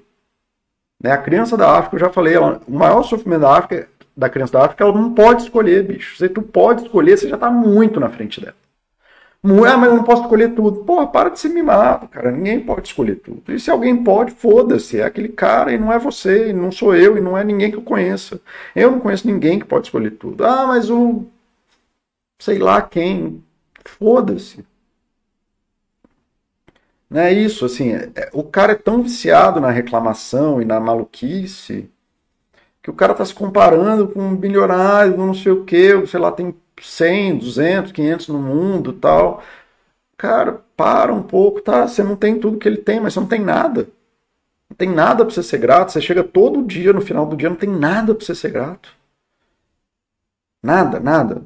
[1.02, 1.12] Né?
[1.12, 4.54] A criança da África, eu já falei, ela, o maior sofrimento da África, da criança
[4.54, 6.18] da África, ela não pode escolher, bicho.
[6.18, 8.56] Se tu pode escolher, você já está muito na frente dela.
[9.46, 10.86] Ah, mas eu não posso escolher tudo.
[10.86, 12.32] Porra, para de ser mimado, cara.
[12.32, 13.52] Ninguém pode escolher tudo.
[13.54, 15.00] E se alguém pode, foda-se.
[15.00, 17.70] É aquele cara e não é você, e não sou eu, e não é ninguém
[17.70, 18.40] que eu conheça.
[18.74, 20.46] Eu não conheço ninguém que pode escolher tudo.
[20.46, 21.26] Ah, mas o.
[22.40, 23.44] sei lá quem.
[23.86, 24.66] Foda-se.
[27.10, 27.94] Não é isso, assim.
[27.94, 31.90] É, é, o cara é tão viciado na reclamação e na maluquice
[32.84, 36.32] que o cara tá se comparando com um bilionário, não sei o que, sei lá,
[36.32, 39.42] tem 100, 200, 500 no mundo tal.
[40.18, 41.88] Cara, para um pouco, tá?
[41.88, 43.88] Você não tem tudo que ele tem, mas você não tem nada.
[44.70, 45.94] Não tem nada para você ser grato.
[45.94, 48.94] Você chega todo dia, no final do dia, não tem nada para você ser grato.
[50.62, 51.44] Nada, nada.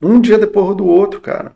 [0.00, 1.54] Um dia depois do outro, cara.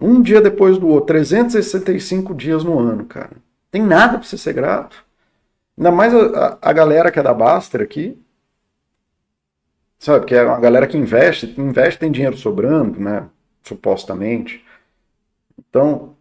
[0.00, 1.06] Um dia depois do outro.
[1.06, 3.36] 365 dias no ano, cara.
[3.70, 5.05] Tem nada para você ser grato.
[5.76, 8.18] Ainda mais a, a, galera que é da Baster aqui.
[9.98, 13.28] Sabe, que é uma galera que investe, investe tem dinheiro sobrando, né?
[13.62, 14.64] Supostamente.
[15.58, 16.14] Então,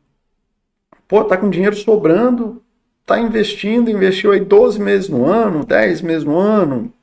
[1.07, 2.63] pô, tá com dinheiro sobrando,
[3.05, 6.75] tá investindo, investiu aí 12 meses no ano, 10 meses no ano.
[6.75, 6.93] Não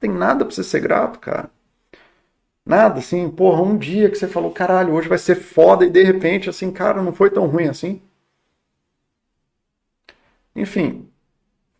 [0.00, 1.50] tem nada pra você ser grato, cara.
[2.66, 6.02] Nada, assim, porra, um dia que você falou, caralho, hoje vai ser foda, e de
[6.02, 8.02] repente, assim, cara, não foi tão ruim assim.
[10.54, 11.07] Enfim,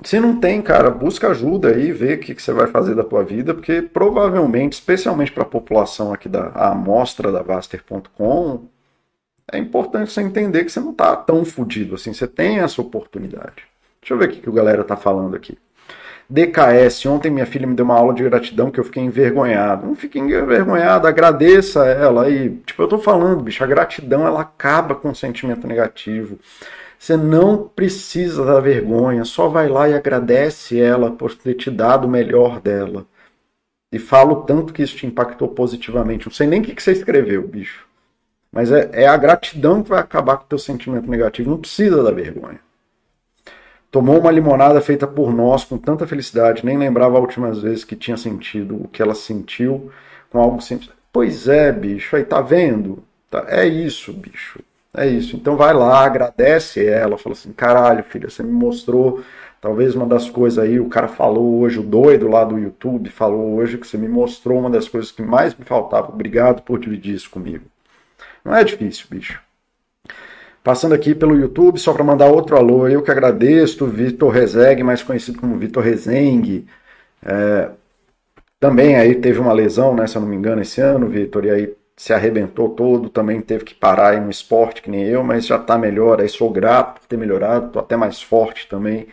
[0.05, 3.03] se não tem, cara, busca ajuda aí, vê o que, que você vai fazer da
[3.03, 8.69] tua vida, porque provavelmente, especialmente para a população aqui da amostra da Baster.com,
[9.51, 13.65] é importante você entender que você não está tão fodido assim, você tem essa oportunidade.
[14.01, 15.59] Deixa eu ver o que, que o galera tá falando aqui.
[16.31, 19.87] DKS, ontem minha filha me deu uma aula de gratidão que eu fiquei envergonhado.
[19.87, 22.51] Não fique envergonhado, agradeça ela aí.
[22.67, 26.39] Tipo, eu tô falando, bicho, a gratidão ela acaba com o sentimento negativo.
[26.99, 32.07] Você não precisa da vergonha, só vai lá e agradece ela por ter te dado
[32.07, 33.07] o melhor dela.
[33.93, 36.27] E falo tanto que isso te impactou positivamente.
[36.27, 37.87] Não sei nem o que você escreveu, bicho.
[38.53, 41.51] Mas é, é a gratidão que vai acabar com o teu sentimento negativo.
[41.51, 42.61] Não precisa da vergonha.
[43.91, 47.97] Tomou uma limonada feita por nós com tanta felicidade, nem lembrava a última vez que
[47.97, 49.91] tinha sentido o que ela sentiu
[50.29, 50.91] com algo simples.
[51.11, 53.03] Pois é, bicho, aí tá vendo?
[53.31, 54.61] Tá, é isso, bicho.
[54.99, 55.37] É isso.
[55.37, 59.23] Então vai lá, agradece ela, fala assim: caralho, filha, você me mostrou
[59.61, 63.55] talvez uma das coisas aí, o cara falou hoje, o doido lá do YouTube falou
[63.55, 66.09] hoje que você me mostrou uma das coisas que mais me faltava.
[66.09, 67.65] Obrigado por dividir isso comigo.
[68.45, 69.41] Não é difícil, bicho.
[70.65, 75.03] Passando aqui pelo YouTube, só para mandar outro alô, eu que agradeço, Vitor Rezeg, mais
[75.03, 76.67] conhecido como Vitor Rezengue.
[77.25, 77.71] É,
[78.61, 81.51] também aí teve uma lesão, né, se eu não me engano, esse ano, Vitor, e
[81.51, 85.45] aí se arrebentou todo, também teve que parar aí no esporte, que nem eu, mas
[85.45, 89.09] já está melhor, aí sou grato por ter melhorado, estou até mais forte também.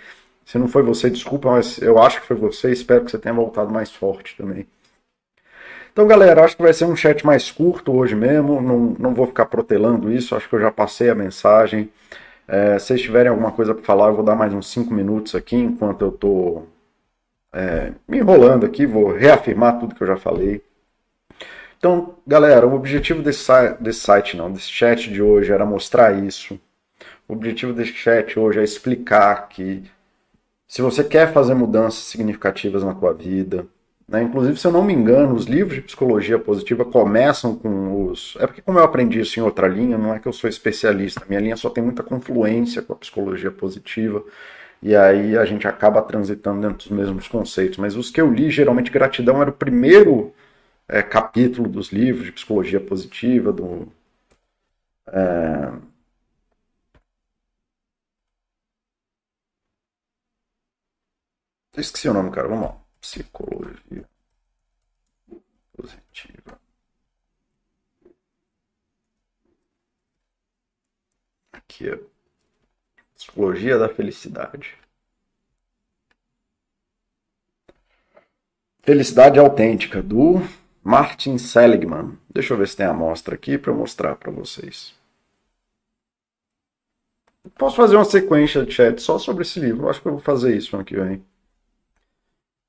[0.45, 3.33] Se não foi você, desculpa, mas eu acho que foi você, espero que você tenha
[3.33, 4.67] voltado mais forte também.
[5.91, 9.25] Então, galera, acho que vai ser um chat mais curto hoje mesmo, não, não vou
[9.25, 11.89] ficar protelando isso, acho que eu já passei a mensagem.
[12.47, 15.33] É, se vocês tiverem alguma coisa para falar, eu vou dar mais uns 5 minutos
[15.33, 16.67] aqui, enquanto eu estou
[17.51, 20.61] é, me enrolando aqui, vou reafirmar tudo que eu já falei.
[21.85, 23.47] Então, galera, o objetivo desse,
[23.79, 26.59] desse site, não, desse chat de hoje era mostrar isso.
[27.27, 29.83] O objetivo desse chat hoje é explicar que
[30.67, 33.67] se você quer fazer mudanças significativas na tua vida,
[34.09, 38.35] né, inclusive, se eu não me engano, os livros de psicologia positiva começam com os.
[38.39, 41.21] É porque, como eu aprendi isso em outra linha, não é que eu sou especialista,
[41.29, 44.23] minha linha só tem muita confluência com a psicologia positiva,
[44.81, 47.77] e aí a gente acaba transitando dentro dos mesmos conceitos.
[47.77, 50.33] Mas os que eu li, geralmente, gratidão era o primeiro
[50.87, 53.91] é, capítulo dos livros de psicologia positiva, do.
[55.07, 55.95] É...
[61.77, 62.47] Esqueci o nome, cara.
[62.47, 62.77] Vamos lá.
[63.01, 64.07] Psicologia
[65.73, 66.59] positiva.
[71.51, 71.97] Aqui, ó.
[73.15, 74.77] Psicologia da felicidade.
[78.83, 80.39] Felicidade autêntica, do
[80.85, 82.17] Martin Seligman.
[82.33, 84.93] Deixa eu ver se tem a amostra aqui para mostrar para vocês.
[87.57, 89.89] Posso fazer uma sequência de chat só sobre esse livro.
[89.89, 91.25] Acho que eu vou fazer isso ano que vem.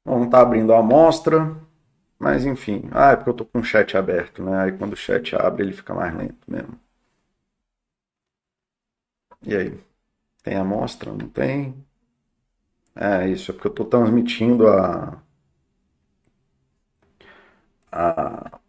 [0.06, 1.54] Não está abrindo a amostra,
[2.18, 2.88] mas enfim.
[2.92, 4.60] Ah, é porque eu estou com o chat aberto, né?
[4.60, 6.78] Aí quando o chat abre, ele fica mais lento mesmo.
[9.42, 9.80] E aí?
[10.42, 11.12] Tem amostra?
[11.12, 11.74] Não tem?
[12.94, 15.22] É isso, é porque eu estou transmitindo a,
[17.96, 18.60] a,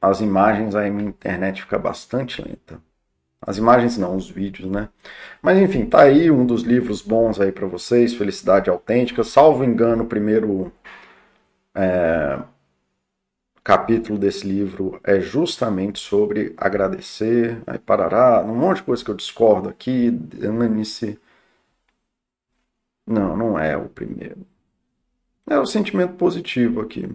[0.00, 2.80] as imagens aí minha internet fica bastante lenta.
[3.40, 4.88] As imagens não, os vídeos, né?
[5.42, 9.24] Mas enfim, tá aí um dos livros bons aí para vocês, Felicidade Autêntica.
[9.24, 10.72] Salvo engano, o primeiro
[11.74, 12.38] é,
[13.64, 19.16] capítulo desse livro é justamente sobre agradecer, aí parará, um monte de coisa que eu
[19.16, 21.18] discordo aqui, nesse...
[23.06, 24.46] Não, não é o primeiro.
[25.48, 27.08] É o sentimento positivo aqui.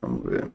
[0.00, 0.50] Vamos ver.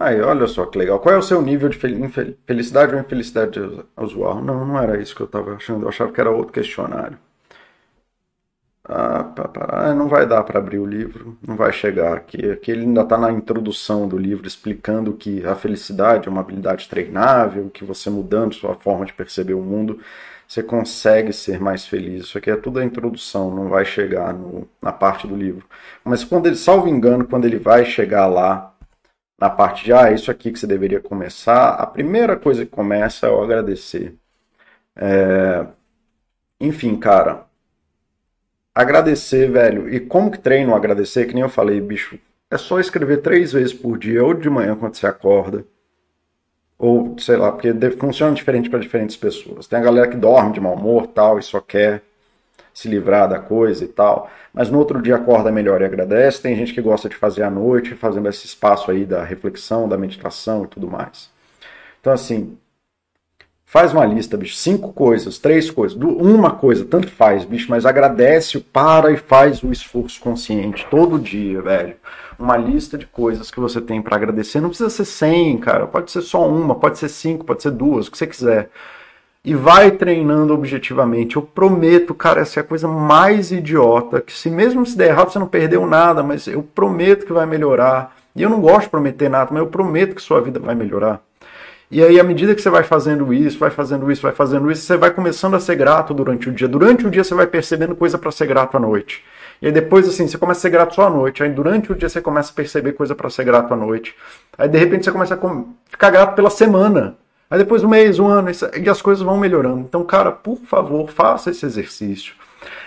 [0.00, 0.98] Aí, olha só que legal.
[0.98, 1.78] Qual é o seu nível de
[2.46, 3.60] felicidade ou infelicidade
[3.96, 4.42] usual?
[4.42, 5.84] Não, não era isso que eu estava achando.
[5.84, 7.16] Eu achava que era outro questionário.
[8.90, 12.50] Ah, pá, pá, ah, não vai dar para abrir o livro, não vai chegar aqui.
[12.50, 16.88] Aqui ele ainda está na introdução do livro explicando que a felicidade é uma habilidade
[16.88, 20.00] treinável, que você mudando sua forma de perceber o mundo,
[20.46, 22.24] você consegue ser mais feliz.
[22.24, 25.66] Isso aqui é tudo a introdução, não vai chegar no, na parte do livro.
[26.02, 28.74] Mas quando ele, salvo engano, quando ele vai chegar lá
[29.38, 33.26] na parte de, ah, isso aqui que você deveria começar, a primeira coisa que começa
[33.26, 34.16] é o agradecer.
[34.96, 35.66] É...
[36.60, 37.47] Enfim, cara,
[38.78, 39.92] agradecer, velho.
[39.92, 41.26] E como que treino agradecer?
[41.26, 42.16] Que nem eu falei, bicho,
[42.48, 45.64] é só escrever três vezes por dia, ou de manhã quando você acorda,
[46.78, 49.66] ou sei lá, porque funciona diferente para diferentes pessoas.
[49.66, 52.02] Tem a galera que dorme de mau humor tal e só quer
[52.72, 56.40] se livrar da coisa e tal, mas no outro dia acorda melhor e agradece.
[56.40, 59.98] Tem gente que gosta de fazer à noite, fazendo esse espaço aí da reflexão, da
[59.98, 61.30] meditação e tudo mais.
[62.00, 62.56] Então, assim,
[63.68, 68.58] faz uma lista, bicho, cinco coisas, três coisas, uma coisa, tanto faz, bicho, mas agradece,
[68.58, 71.94] para e faz o esforço consciente todo dia, velho.
[72.38, 74.60] Uma lista de coisas que você tem para agradecer.
[74.60, 78.06] Não precisa ser 100, cara, pode ser só uma, pode ser cinco, pode ser duas,
[78.06, 78.70] o que você quiser
[79.44, 81.36] e vai treinando objetivamente.
[81.36, 85.30] Eu prometo, cara, essa é a coisa mais idiota, que se mesmo se der errado
[85.30, 88.14] você não perdeu nada, mas eu prometo que vai melhorar.
[88.34, 91.22] E eu não gosto de prometer nada, mas eu prometo que sua vida vai melhorar.
[91.90, 94.82] E aí, à medida que você vai fazendo isso, vai fazendo isso, vai fazendo isso,
[94.82, 96.68] você vai começando a ser grato durante o dia.
[96.68, 99.24] Durante o dia você vai percebendo coisa para ser grato à noite.
[99.60, 101.42] E aí depois, assim, você começa a ser grato só à noite.
[101.42, 104.14] Aí durante o dia você começa a perceber coisa para ser grato à noite.
[104.58, 107.16] Aí de repente você começa a ficar grato pela semana.
[107.50, 109.80] Aí depois um mês, um ano, e as coisas vão melhorando.
[109.80, 112.34] Então, cara, por favor, faça esse exercício.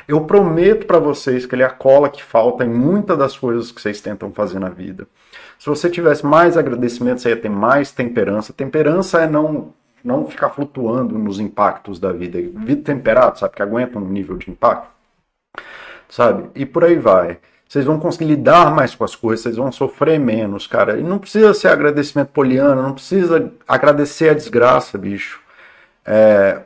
[0.08, 3.72] Eu prometo para vocês que ele é a cola que falta em muitas das coisas
[3.72, 5.08] que vocês tentam fazer na vida.
[5.62, 8.51] Se você tivesse mais agradecimento, você ia ter mais temperança.
[8.51, 9.72] Temperança é não
[10.03, 12.39] não ficar flutuando nos impactos da vida.
[12.41, 14.89] Vida temperada, sabe, que aguenta um nível de impacto.
[16.09, 16.49] Sabe?
[16.55, 17.38] E por aí vai
[17.70, 20.99] vocês vão conseguir lidar mais com as coisas, vocês vão sofrer menos, cara.
[20.99, 25.41] E não precisa ser agradecimento poliano, não precisa agradecer a desgraça, bicho.
[26.03, 26.64] É...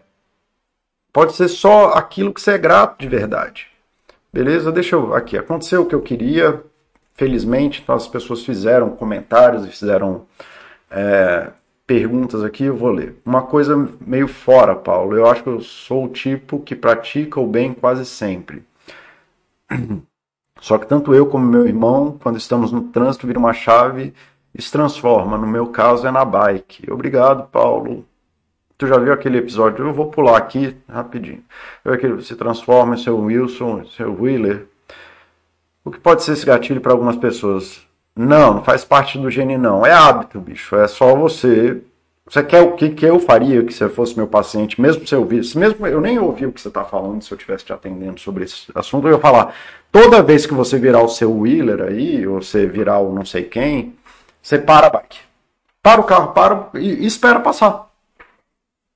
[1.12, 3.68] Pode ser só aquilo que você é grato de verdade.
[4.32, 4.72] Beleza?
[4.72, 5.14] Deixa eu.
[5.14, 6.64] Aqui, aconteceu o que eu queria.
[7.16, 10.26] Felizmente, então as pessoas fizeram comentários e fizeram
[10.92, 11.52] é,
[11.88, 13.16] perguntas aqui, eu vou ler.
[13.26, 15.16] Uma coisa meio fora, Paulo.
[15.16, 18.64] Eu acho que eu sou o tipo que pratica o bem quase sempre.
[20.60, 24.14] Só que tanto eu como meu irmão, quando estamos no trânsito, vira uma chave
[24.54, 25.38] e se transforma.
[25.38, 26.92] No meu caso é na bike.
[26.92, 28.06] Obrigado, Paulo.
[28.78, 29.86] Tu já viu aquele episódio?
[29.86, 31.44] Eu vou pular aqui rapidinho.
[31.84, 34.68] Aquele, se transforma em seu Wilson, seu Wheeler.
[35.86, 37.82] O que pode ser esse gatilho para algumas pessoas?
[38.16, 39.86] Não, não faz parte do gene, não.
[39.86, 40.76] É hábito, bicho.
[40.76, 41.82] É só você
[42.28, 45.20] você quer o que, que eu faria que você fosse meu paciente, mesmo se eu
[45.20, 48.20] ouvisse, mesmo eu nem ouvi o que você está falando, se eu estivesse te atendendo
[48.20, 49.54] sobre esse assunto, eu ia falar,
[49.92, 53.44] toda vez que você virar o seu wheeler aí, ou você virar o não sei
[53.44, 53.94] quem,
[54.42, 55.20] você para a bike.
[55.84, 57.92] Para o carro, para e, espera passar.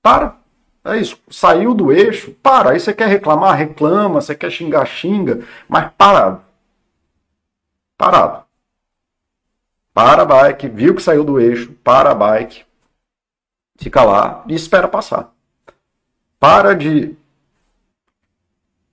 [0.02, 0.38] Para.
[0.84, 1.20] É isso.
[1.30, 2.72] Saiu do eixo, para.
[2.72, 4.22] Aí você quer reclamar, reclama.
[4.22, 5.42] Você quer xingar, xinga.
[5.68, 6.42] Mas parado.
[8.00, 8.46] Parado.
[9.94, 12.64] Para a bike, viu que saiu do eixo, para a bike,
[13.76, 15.34] fica lá e espera passar.
[16.40, 17.14] Para de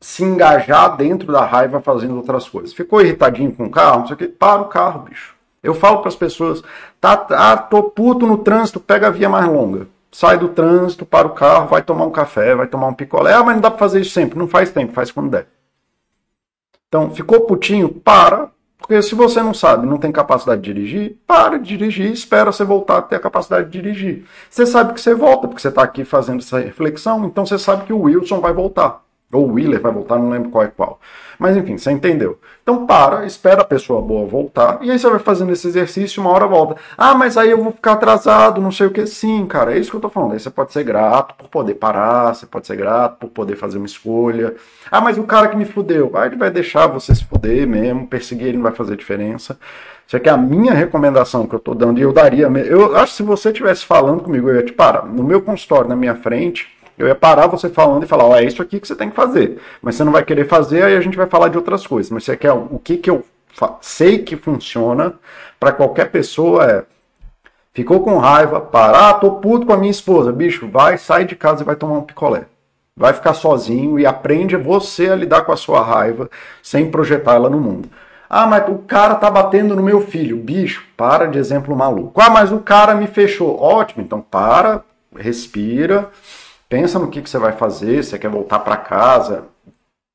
[0.00, 2.72] se engajar dentro da raiva fazendo outras coisas.
[2.72, 4.00] Ficou irritadinho com o carro?
[4.00, 4.26] Não sei o que.
[4.26, 5.36] Para o carro, bicho.
[5.62, 6.60] Eu falo para as pessoas:
[7.00, 9.86] tá, tá, tô puto no trânsito, pega a via mais longa.
[10.10, 13.34] Sai do trânsito, para o carro, vai tomar um café, vai tomar um picolé.
[13.34, 14.36] Ah, mas não dá para fazer isso sempre.
[14.36, 15.46] Não faz tempo, faz quando der.
[16.88, 17.88] Então, ficou putinho?
[17.88, 22.52] Para, porque se você não sabe, não tem capacidade de dirigir, para de dirigir, espera
[22.52, 24.24] você voltar a ter a capacidade de dirigir.
[24.50, 27.84] Você sabe que você volta, porque você está aqui fazendo essa reflexão, então você sabe
[27.84, 29.05] que o Wilson vai voltar.
[29.32, 31.00] Ou o Wheeler vai voltar, não lembro qual é qual.
[31.38, 32.38] Mas enfim, você entendeu.
[32.62, 36.30] Então para, espera a pessoa boa voltar, e aí você vai fazendo esse exercício uma
[36.30, 36.76] hora volta.
[36.96, 39.04] Ah, mas aí eu vou ficar atrasado, não sei o que.
[39.06, 40.32] Sim, cara, é isso que eu tô falando.
[40.32, 43.78] Aí você pode ser grato por poder parar, você pode ser grato por poder fazer
[43.78, 44.54] uma escolha.
[44.90, 48.06] Ah, mas o cara que me fudeu, aí ele vai deixar você se fuder mesmo,
[48.06, 49.58] perseguir ele não vai fazer diferença.
[50.06, 52.46] Isso aqui é a minha recomendação que eu tô dando, e eu daria.
[52.46, 55.04] Eu acho que se você estivesse falando comigo, eu ia te parar.
[55.04, 58.36] No meu consultório, na minha frente eu ia parar você falando e falar, ó, oh,
[58.36, 59.58] é isso aqui que você tem que fazer.
[59.82, 62.10] Mas você não vai querer fazer, aí a gente vai falar de outras coisas.
[62.10, 63.24] Mas você quer o que, que eu
[63.80, 65.14] sei que funciona
[65.60, 66.84] para qualquer pessoa é.
[67.74, 70.32] Ficou com raiva, parar, ah, tô puto com a minha esposa.
[70.32, 72.46] Bicho, vai, sai de casa e vai tomar um picolé.
[72.96, 76.30] Vai ficar sozinho e aprende você a lidar com a sua raiva
[76.62, 77.90] sem projetar ela no mundo.
[78.30, 80.38] Ah, mas o cara tá batendo no meu filho.
[80.38, 82.18] Bicho, para de exemplo maluco.
[82.18, 83.60] Ah, mas o cara me fechou.
[83.60, 84.82] Ótimo, então para,
[85.14, 86.10] respira
[86.68, 89.44] Pensa no que, que você vai fazer, você quer voltar para casa.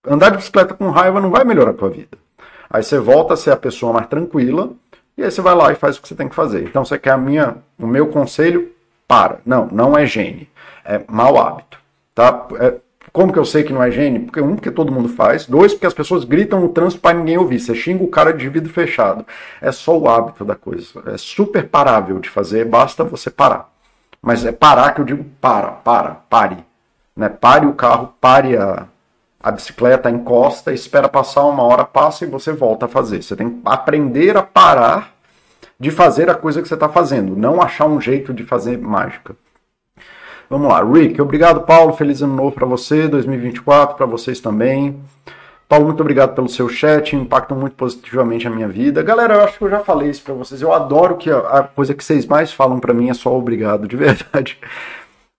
[0.05, 2.17] Andar de bicicleta com raiva não vai melhorar a tua vida.
[2.69, 4.71] Aí você volta a ser a pessoa mais tranquila
[5.17, 6.63] e aí você vai lá e faz o que você tem que fazer.
[6.63, 8.71] Então você quer a minha, o meu conselho?
[9.07, 9.39] Para.
[9.45, 10.49] Não, não é gene.
[10.85, 11.77] É mau hábito.
[12.15, 12.47] Tá?
[12.59, 12.75] É,
[13.11, 14.19] como que eu sei que não é gene?
[14.19, 15.45] Porque um, porque todo mundo faz.
[15.45, 17.59] Dois, porque as pessoas gritam no trânsito para ninguém ouvir.
[17.59, 19.25] Você xinga o cara de vidro fechado.
[19.61, 21.03] É só o hábito da coisa.
[21.07, 23.69] É super parável de fazer, basta você parar.
[24.21, 26.57] Mas é parar que eu digo para, para, pare.
[27.15, 27.27] Né?
[27.27, 28.85] Pare o carro, pare a,
[29.39, 33.23] a bicicleta, encosta, espera passar uma hora, passa e você volta a fazer.
[33.23, 35.13] Você tem que aprender a parar
[35.79, 39.35] de fazer a coisa que você está fazendo, não achar um jeito de fazer mágica.
[40.47, 45.01] Vamos lá, Rick, obrigado Paulo, feliz ano novo para você, 2024 para vocês também.
[45.71, 49.01] Paulo, muito obrigado pelo seu chat, impactam muito positivamente a minha vida.
[49.01, 50.61] Galera, eu acho que eu já falei isso para vocês.
[50.61, 53.95] Eu adoro que a, coisa que vocês mais falam para mim é só obrigado, de
[53.95, 54.59] verdade.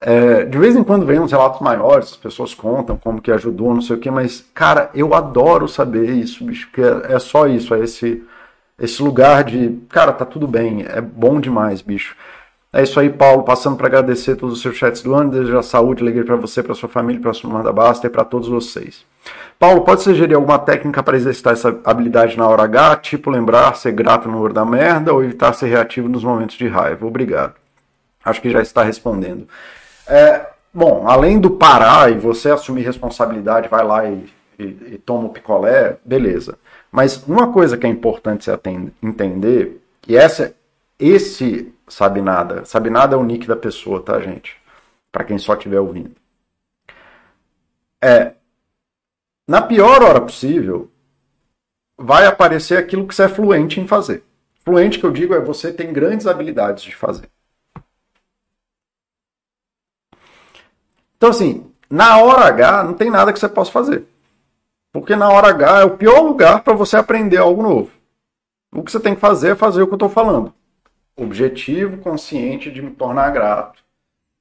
[0.01, 3.75] É, de vez em quando vem uns relatos maiores, as pessoas contam como que ajudou,
[3.75, 7.47] não sei o que, mas, cara, eu adoro saber isso, bicho, porque é, é só
[7.47, 8.25] isso, é esse,
[8.79, 12.17] esse lugar de, cara, tá tudo bem, é bom demais, bicho.
[12.73, 13.43] É isso aí, Paulo.
[13.43, 16.75] Passando para agradecer todos os seus chats do ano, desejar saúde, alegria para você, para
[16.75, 19.12] sua família, para sua Manda Basta e para todos vocês.
[19.63, 23.93] Paulo, pode sugerir alguma técnica para exercitar essa habilidade na hora H, tipo lembrar, ser
[23.93, 27.07] grato no hora da merda ou evitar ser reativo nos momentos de raiva?
[27.07, 27.55] Obrigado.
[28.25, 29.47] Acho que já está respondendo.
[30.05, 35.29] É, bom, além do parar e você assumir responsabilidade, vai lá e, e, e toma
[35.29, 36.59] o picolé, beleza.
[36.91, 38.59] Mas uma coisa que é importante você
[39.01, 40.57] entender, e essa,
[40.99, 44.57] esse sabe nada, sabe nada é o nick da pessoa, tá, gente?
[45.13, 46.17] Para quem só estiver ouvindo.
[48.03, 48.33] É,
[49.47, 50.91] na pior hora possível,
[51.99, 54.25] vai aparecer aquilo que você é fluente em fazer.
[54.65, 57.29] Fluente que eu digo é você tem grandes habilidades de fazer.
[61.17, 64.07] Então, assim, na hora H não tem nada que você possa fazer.
[64.93, 67.91] Porque na hora H é o pior lugar para você aprender algo novo.
[68.73, 70.55] O que você tem que fazer é fazer o que eu estou falando.
[71.17, 73.82] Objetivo, consciente de me tornar grato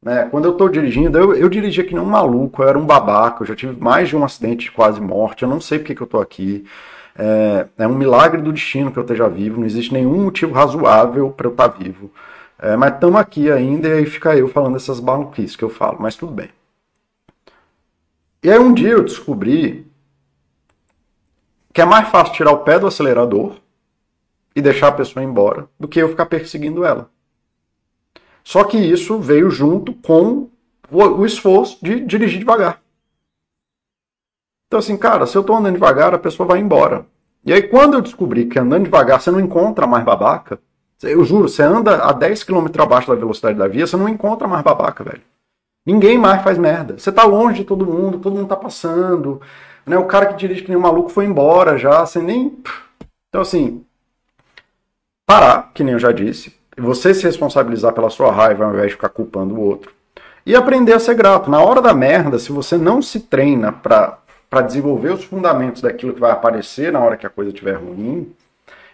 [0.01, 0.27] né?
[0.31, 3.43] Quando eu estou dirigindo, eu, eu dirigi aqui nem um maluco, eu era um babaca,
[3.43, 6.01] eu já tive mais de um acidente de quase morte, eu não sei porque que
[6.01, 6.65] eu estou aqui.
[7.15, 11.29] É, é, um milagre do destino que eu esteja vivo, não existe nenhum motivo razoável
[11.31, 12.11] para eu estar tá vivo.
[12.57, 15.97] É, mas estamos aqui ainda e aí fica eu falando essas maluquices que eu falo,
[15.99, 16.49] mas tudo bem.
[18.43, 19.85] E aí um dia eu descobri
[21.73, 23.57] que é mais fácil tirar o pé do acelerador
[24.55, 27.09] e deixar a pessoa embora do que eu ficar perseguindo ela.
[28.43, 30.49] Só que isso veio junto com
[30.89, 32.81] o esforço de dirigir devagar.
[34.67, 37.05] Então, assim, cara, se eu estou andando devagar, a pessoa vai embora.
[37.43, 40.59] E aí, quando eu descobri que andando devagar você não encontra mais babaca,
[41.03, 44.47] eu juro, você anda a 10 km abaixo da velocidade da via, você não encontra
[44.47, 45.21] mais babaca, velho.
[45.85, 46.97] Ninguém mais faz merda.
[46.97, 49.41] Você tá longe de todo mundo, todo mundo tá passando.
[49.85, 49.97] Né?
[49.97, 52.57] O cara que dirige que nem um maluco foi embora já, sem nem.
[53.29, 53.83] Então, assim,
[55.25, 58.93] parar, que nem eu já disse, você se responsabilizar pela sua raiva ao invés de
[58.93, 59.91] ficar culpando o outro.
[60.45, 61.49] E aprender a ser grato.
[61.49, 66.19] Na hora da merda, se você não se treina para desenvolver os fundamentos daquilo que
[66.19, 68.33] vai aparecer na hora que a coisa estiver ruim,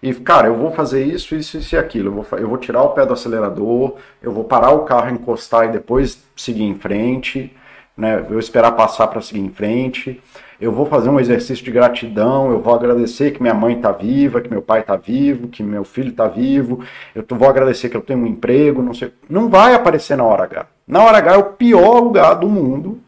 [0.04, 2.10] e, cara, eu vou fazer isso, isso, isso e aquilo.
[2.10, 5.66] Eu vou, eu vou tirar o pé do acelerador, eu vou parar o carro, encostar
[5.66, 7.52] e depois seguir em frente,
[7.98, 8.24] né?
[8.30, 10.22] Eu esperar passar para seguir em frente
[10.60, 14.42] eu vou fazer um exercício de gratidão, eu vou agradecer que minha mãe está viva,
[14.42, 16.84] que meu pai está vivo, que meu filho está vivo,
[17.14, 19.14] eu vou agradecer que eu tenho um emprego, não sei.
[19.30, 20.66] Não vai aparecer na hora H.
[20.88, 23.00] Na hora H é o pior lugar do mundo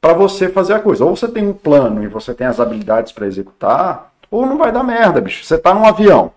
[0.00, 1.04] para você fazer a coisa.
[1.04, 4.72] Ou você tem um plano e você tem as habilidades para executar, ou não vai
[4.72, 5.44] dar merda, bicho.
[5.44, 6.32] Você está num avião,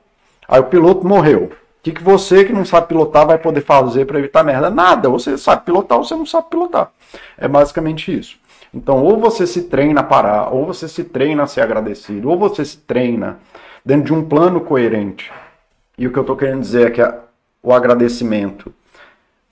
[0.48, 1.46] aí o piloto morreu.
[1.46, 4.70] O que, que você que não sabe pilotar vai poder fazer para evitar merda?
[4.70, 5.08] Nada.
[5.10, 6.92] Você sabe pilotar ou você não sabe pilotar.
[7.38, 8.38] É basicamente isso.
[8.76, 12.38] Então, ou você se treina a parar, ou você se treina a ser agradecido, ou
[12.38, 13.40] você se treina
[13.86, 15.32] dentro de um plano coerente.
[15.98, 17.20] E o que eu estou querendo dizer é que a,
[17.64, 18.74] o agradecimento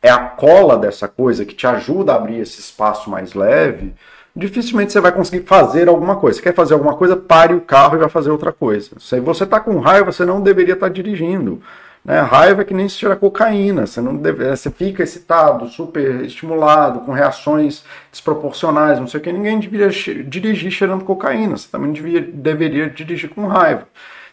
[0.02, 3.94] é a cola dessa coisa que te ajuda a abrir esse espaço mais leve.
[4.36, 6.38] Dificilmente você vai conseguir fazer alguma coisa.
[6.38, 8.92] Você quer fazer alguma coisa, pare o carro e vai fazer outra coisa.
[9.00, 11.62] Se você está com raiva, você não deveria estar tá dirigindo.
[12.04, 12.20] Né?
[12.20, 17.02] Raiva é que nem se tira cocaína, você, não deve, você fica excitado, super estimulado,
[17.02, 19.32] com reações desproporcionais, não sei o que.
[19.32, 19.90] Ninguém deveria
[20.24, 23.88] dirigir cheirando cocaína, você também devia, deveria dirigir com raiva.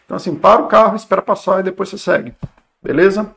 [0.05, 2.33] Então, assim, para o carro, espera passar e depois você segue.
[2.83, 3.33] Beleza?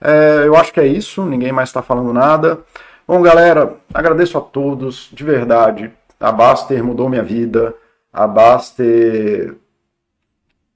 [0.00, 2.60] É, eu acho que é isso, ninguém mais está falando nada.
[3.06, 5.92] Bom, galera, agradeço a todos, de verdade.
[6.18, 7.72] A Baster mudou minha vida.
[8.12, 9.54] A Baster.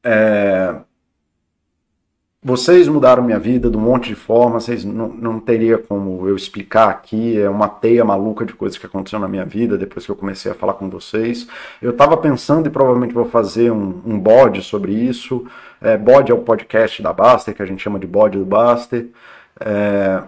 [0.04, 0.76] É,
[2.42, 6.34] vocês mudaram minha vida de um monte de formas, vocês não, não teria como eu
[6.34, 10.10] explicar aqui, é uma teia maluca de coisas que aconteceram na minha vida depois que
[10.10, 11.46] eu comecei a falar com vocês.
[11.82, 15.46] Eu estava pensando e provavelmente vou fazer um, um bode sobre isso.
[15.82, 19.08] É, bode é o podcast da Baster, que a gente chama de bode do Baster.
[19.60, 20.22] É,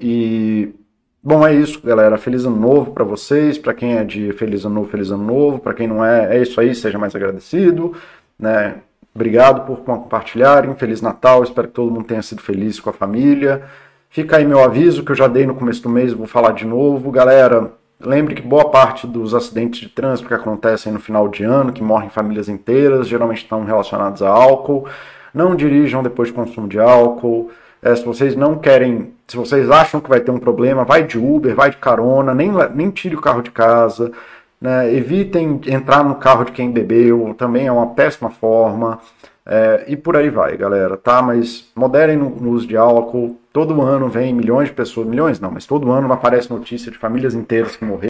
[0.00, 0.74] e
[1.22, 2.16] Bom, é isso, galera.
[2.16, 3.58] Feliz ano novo para vocês.
[3.58, 5.58] Para quem é de feliz ano novo, feliz ano novo.
[5.58, 6.72] Para quem não é, é isso aí.
[6.72, 7.94] Seja mais agradecido,
[8.38, 8.76] né?
[9.16, 10.74] Obrigado por compartilharem.
[10.74, 11.42] Feliz Natal.
[11.42, 13.62] Espero que todo mundo tenha sido feliz com a família.
[14.10, 16.66] Fica aí meu aviso que eu já dei no começo do mês, vou falar de
[16.66, 17.10] novo.
[17.10, 21.72] Galera, lembre que boa parte dos acidentes de trânsito que acontecem no final de ano,
[21.72, 24.86] que morrem famílias inteiras, geralmente estão relacionados a álcool.
[25.32, 27.50] Não dirijam depois de consumo de álcool.
[27.80, 31.16] É, se vocês não querem, se vocês acham que vai ter um problema, vai de
[31.16, 34.12] Uber, vai de carona, nem, nem tire o carro de casa.
[34.60, 34.94] Né?
[34.94, 39.00] Evitem entrar no carro de quem bebeu, também é uma péssima forma.
[39.48, 41.22] É, e por aí vai, galera, tá?
[41.22, 43.38] Mas moderem no, no, uso de álcool.
[43.52, 47.32] Todo ano vem milhões de pessoas, milhões não, mas todo ano aparece notícia de famílias
[47.32, 48.04] inteiras que morreram.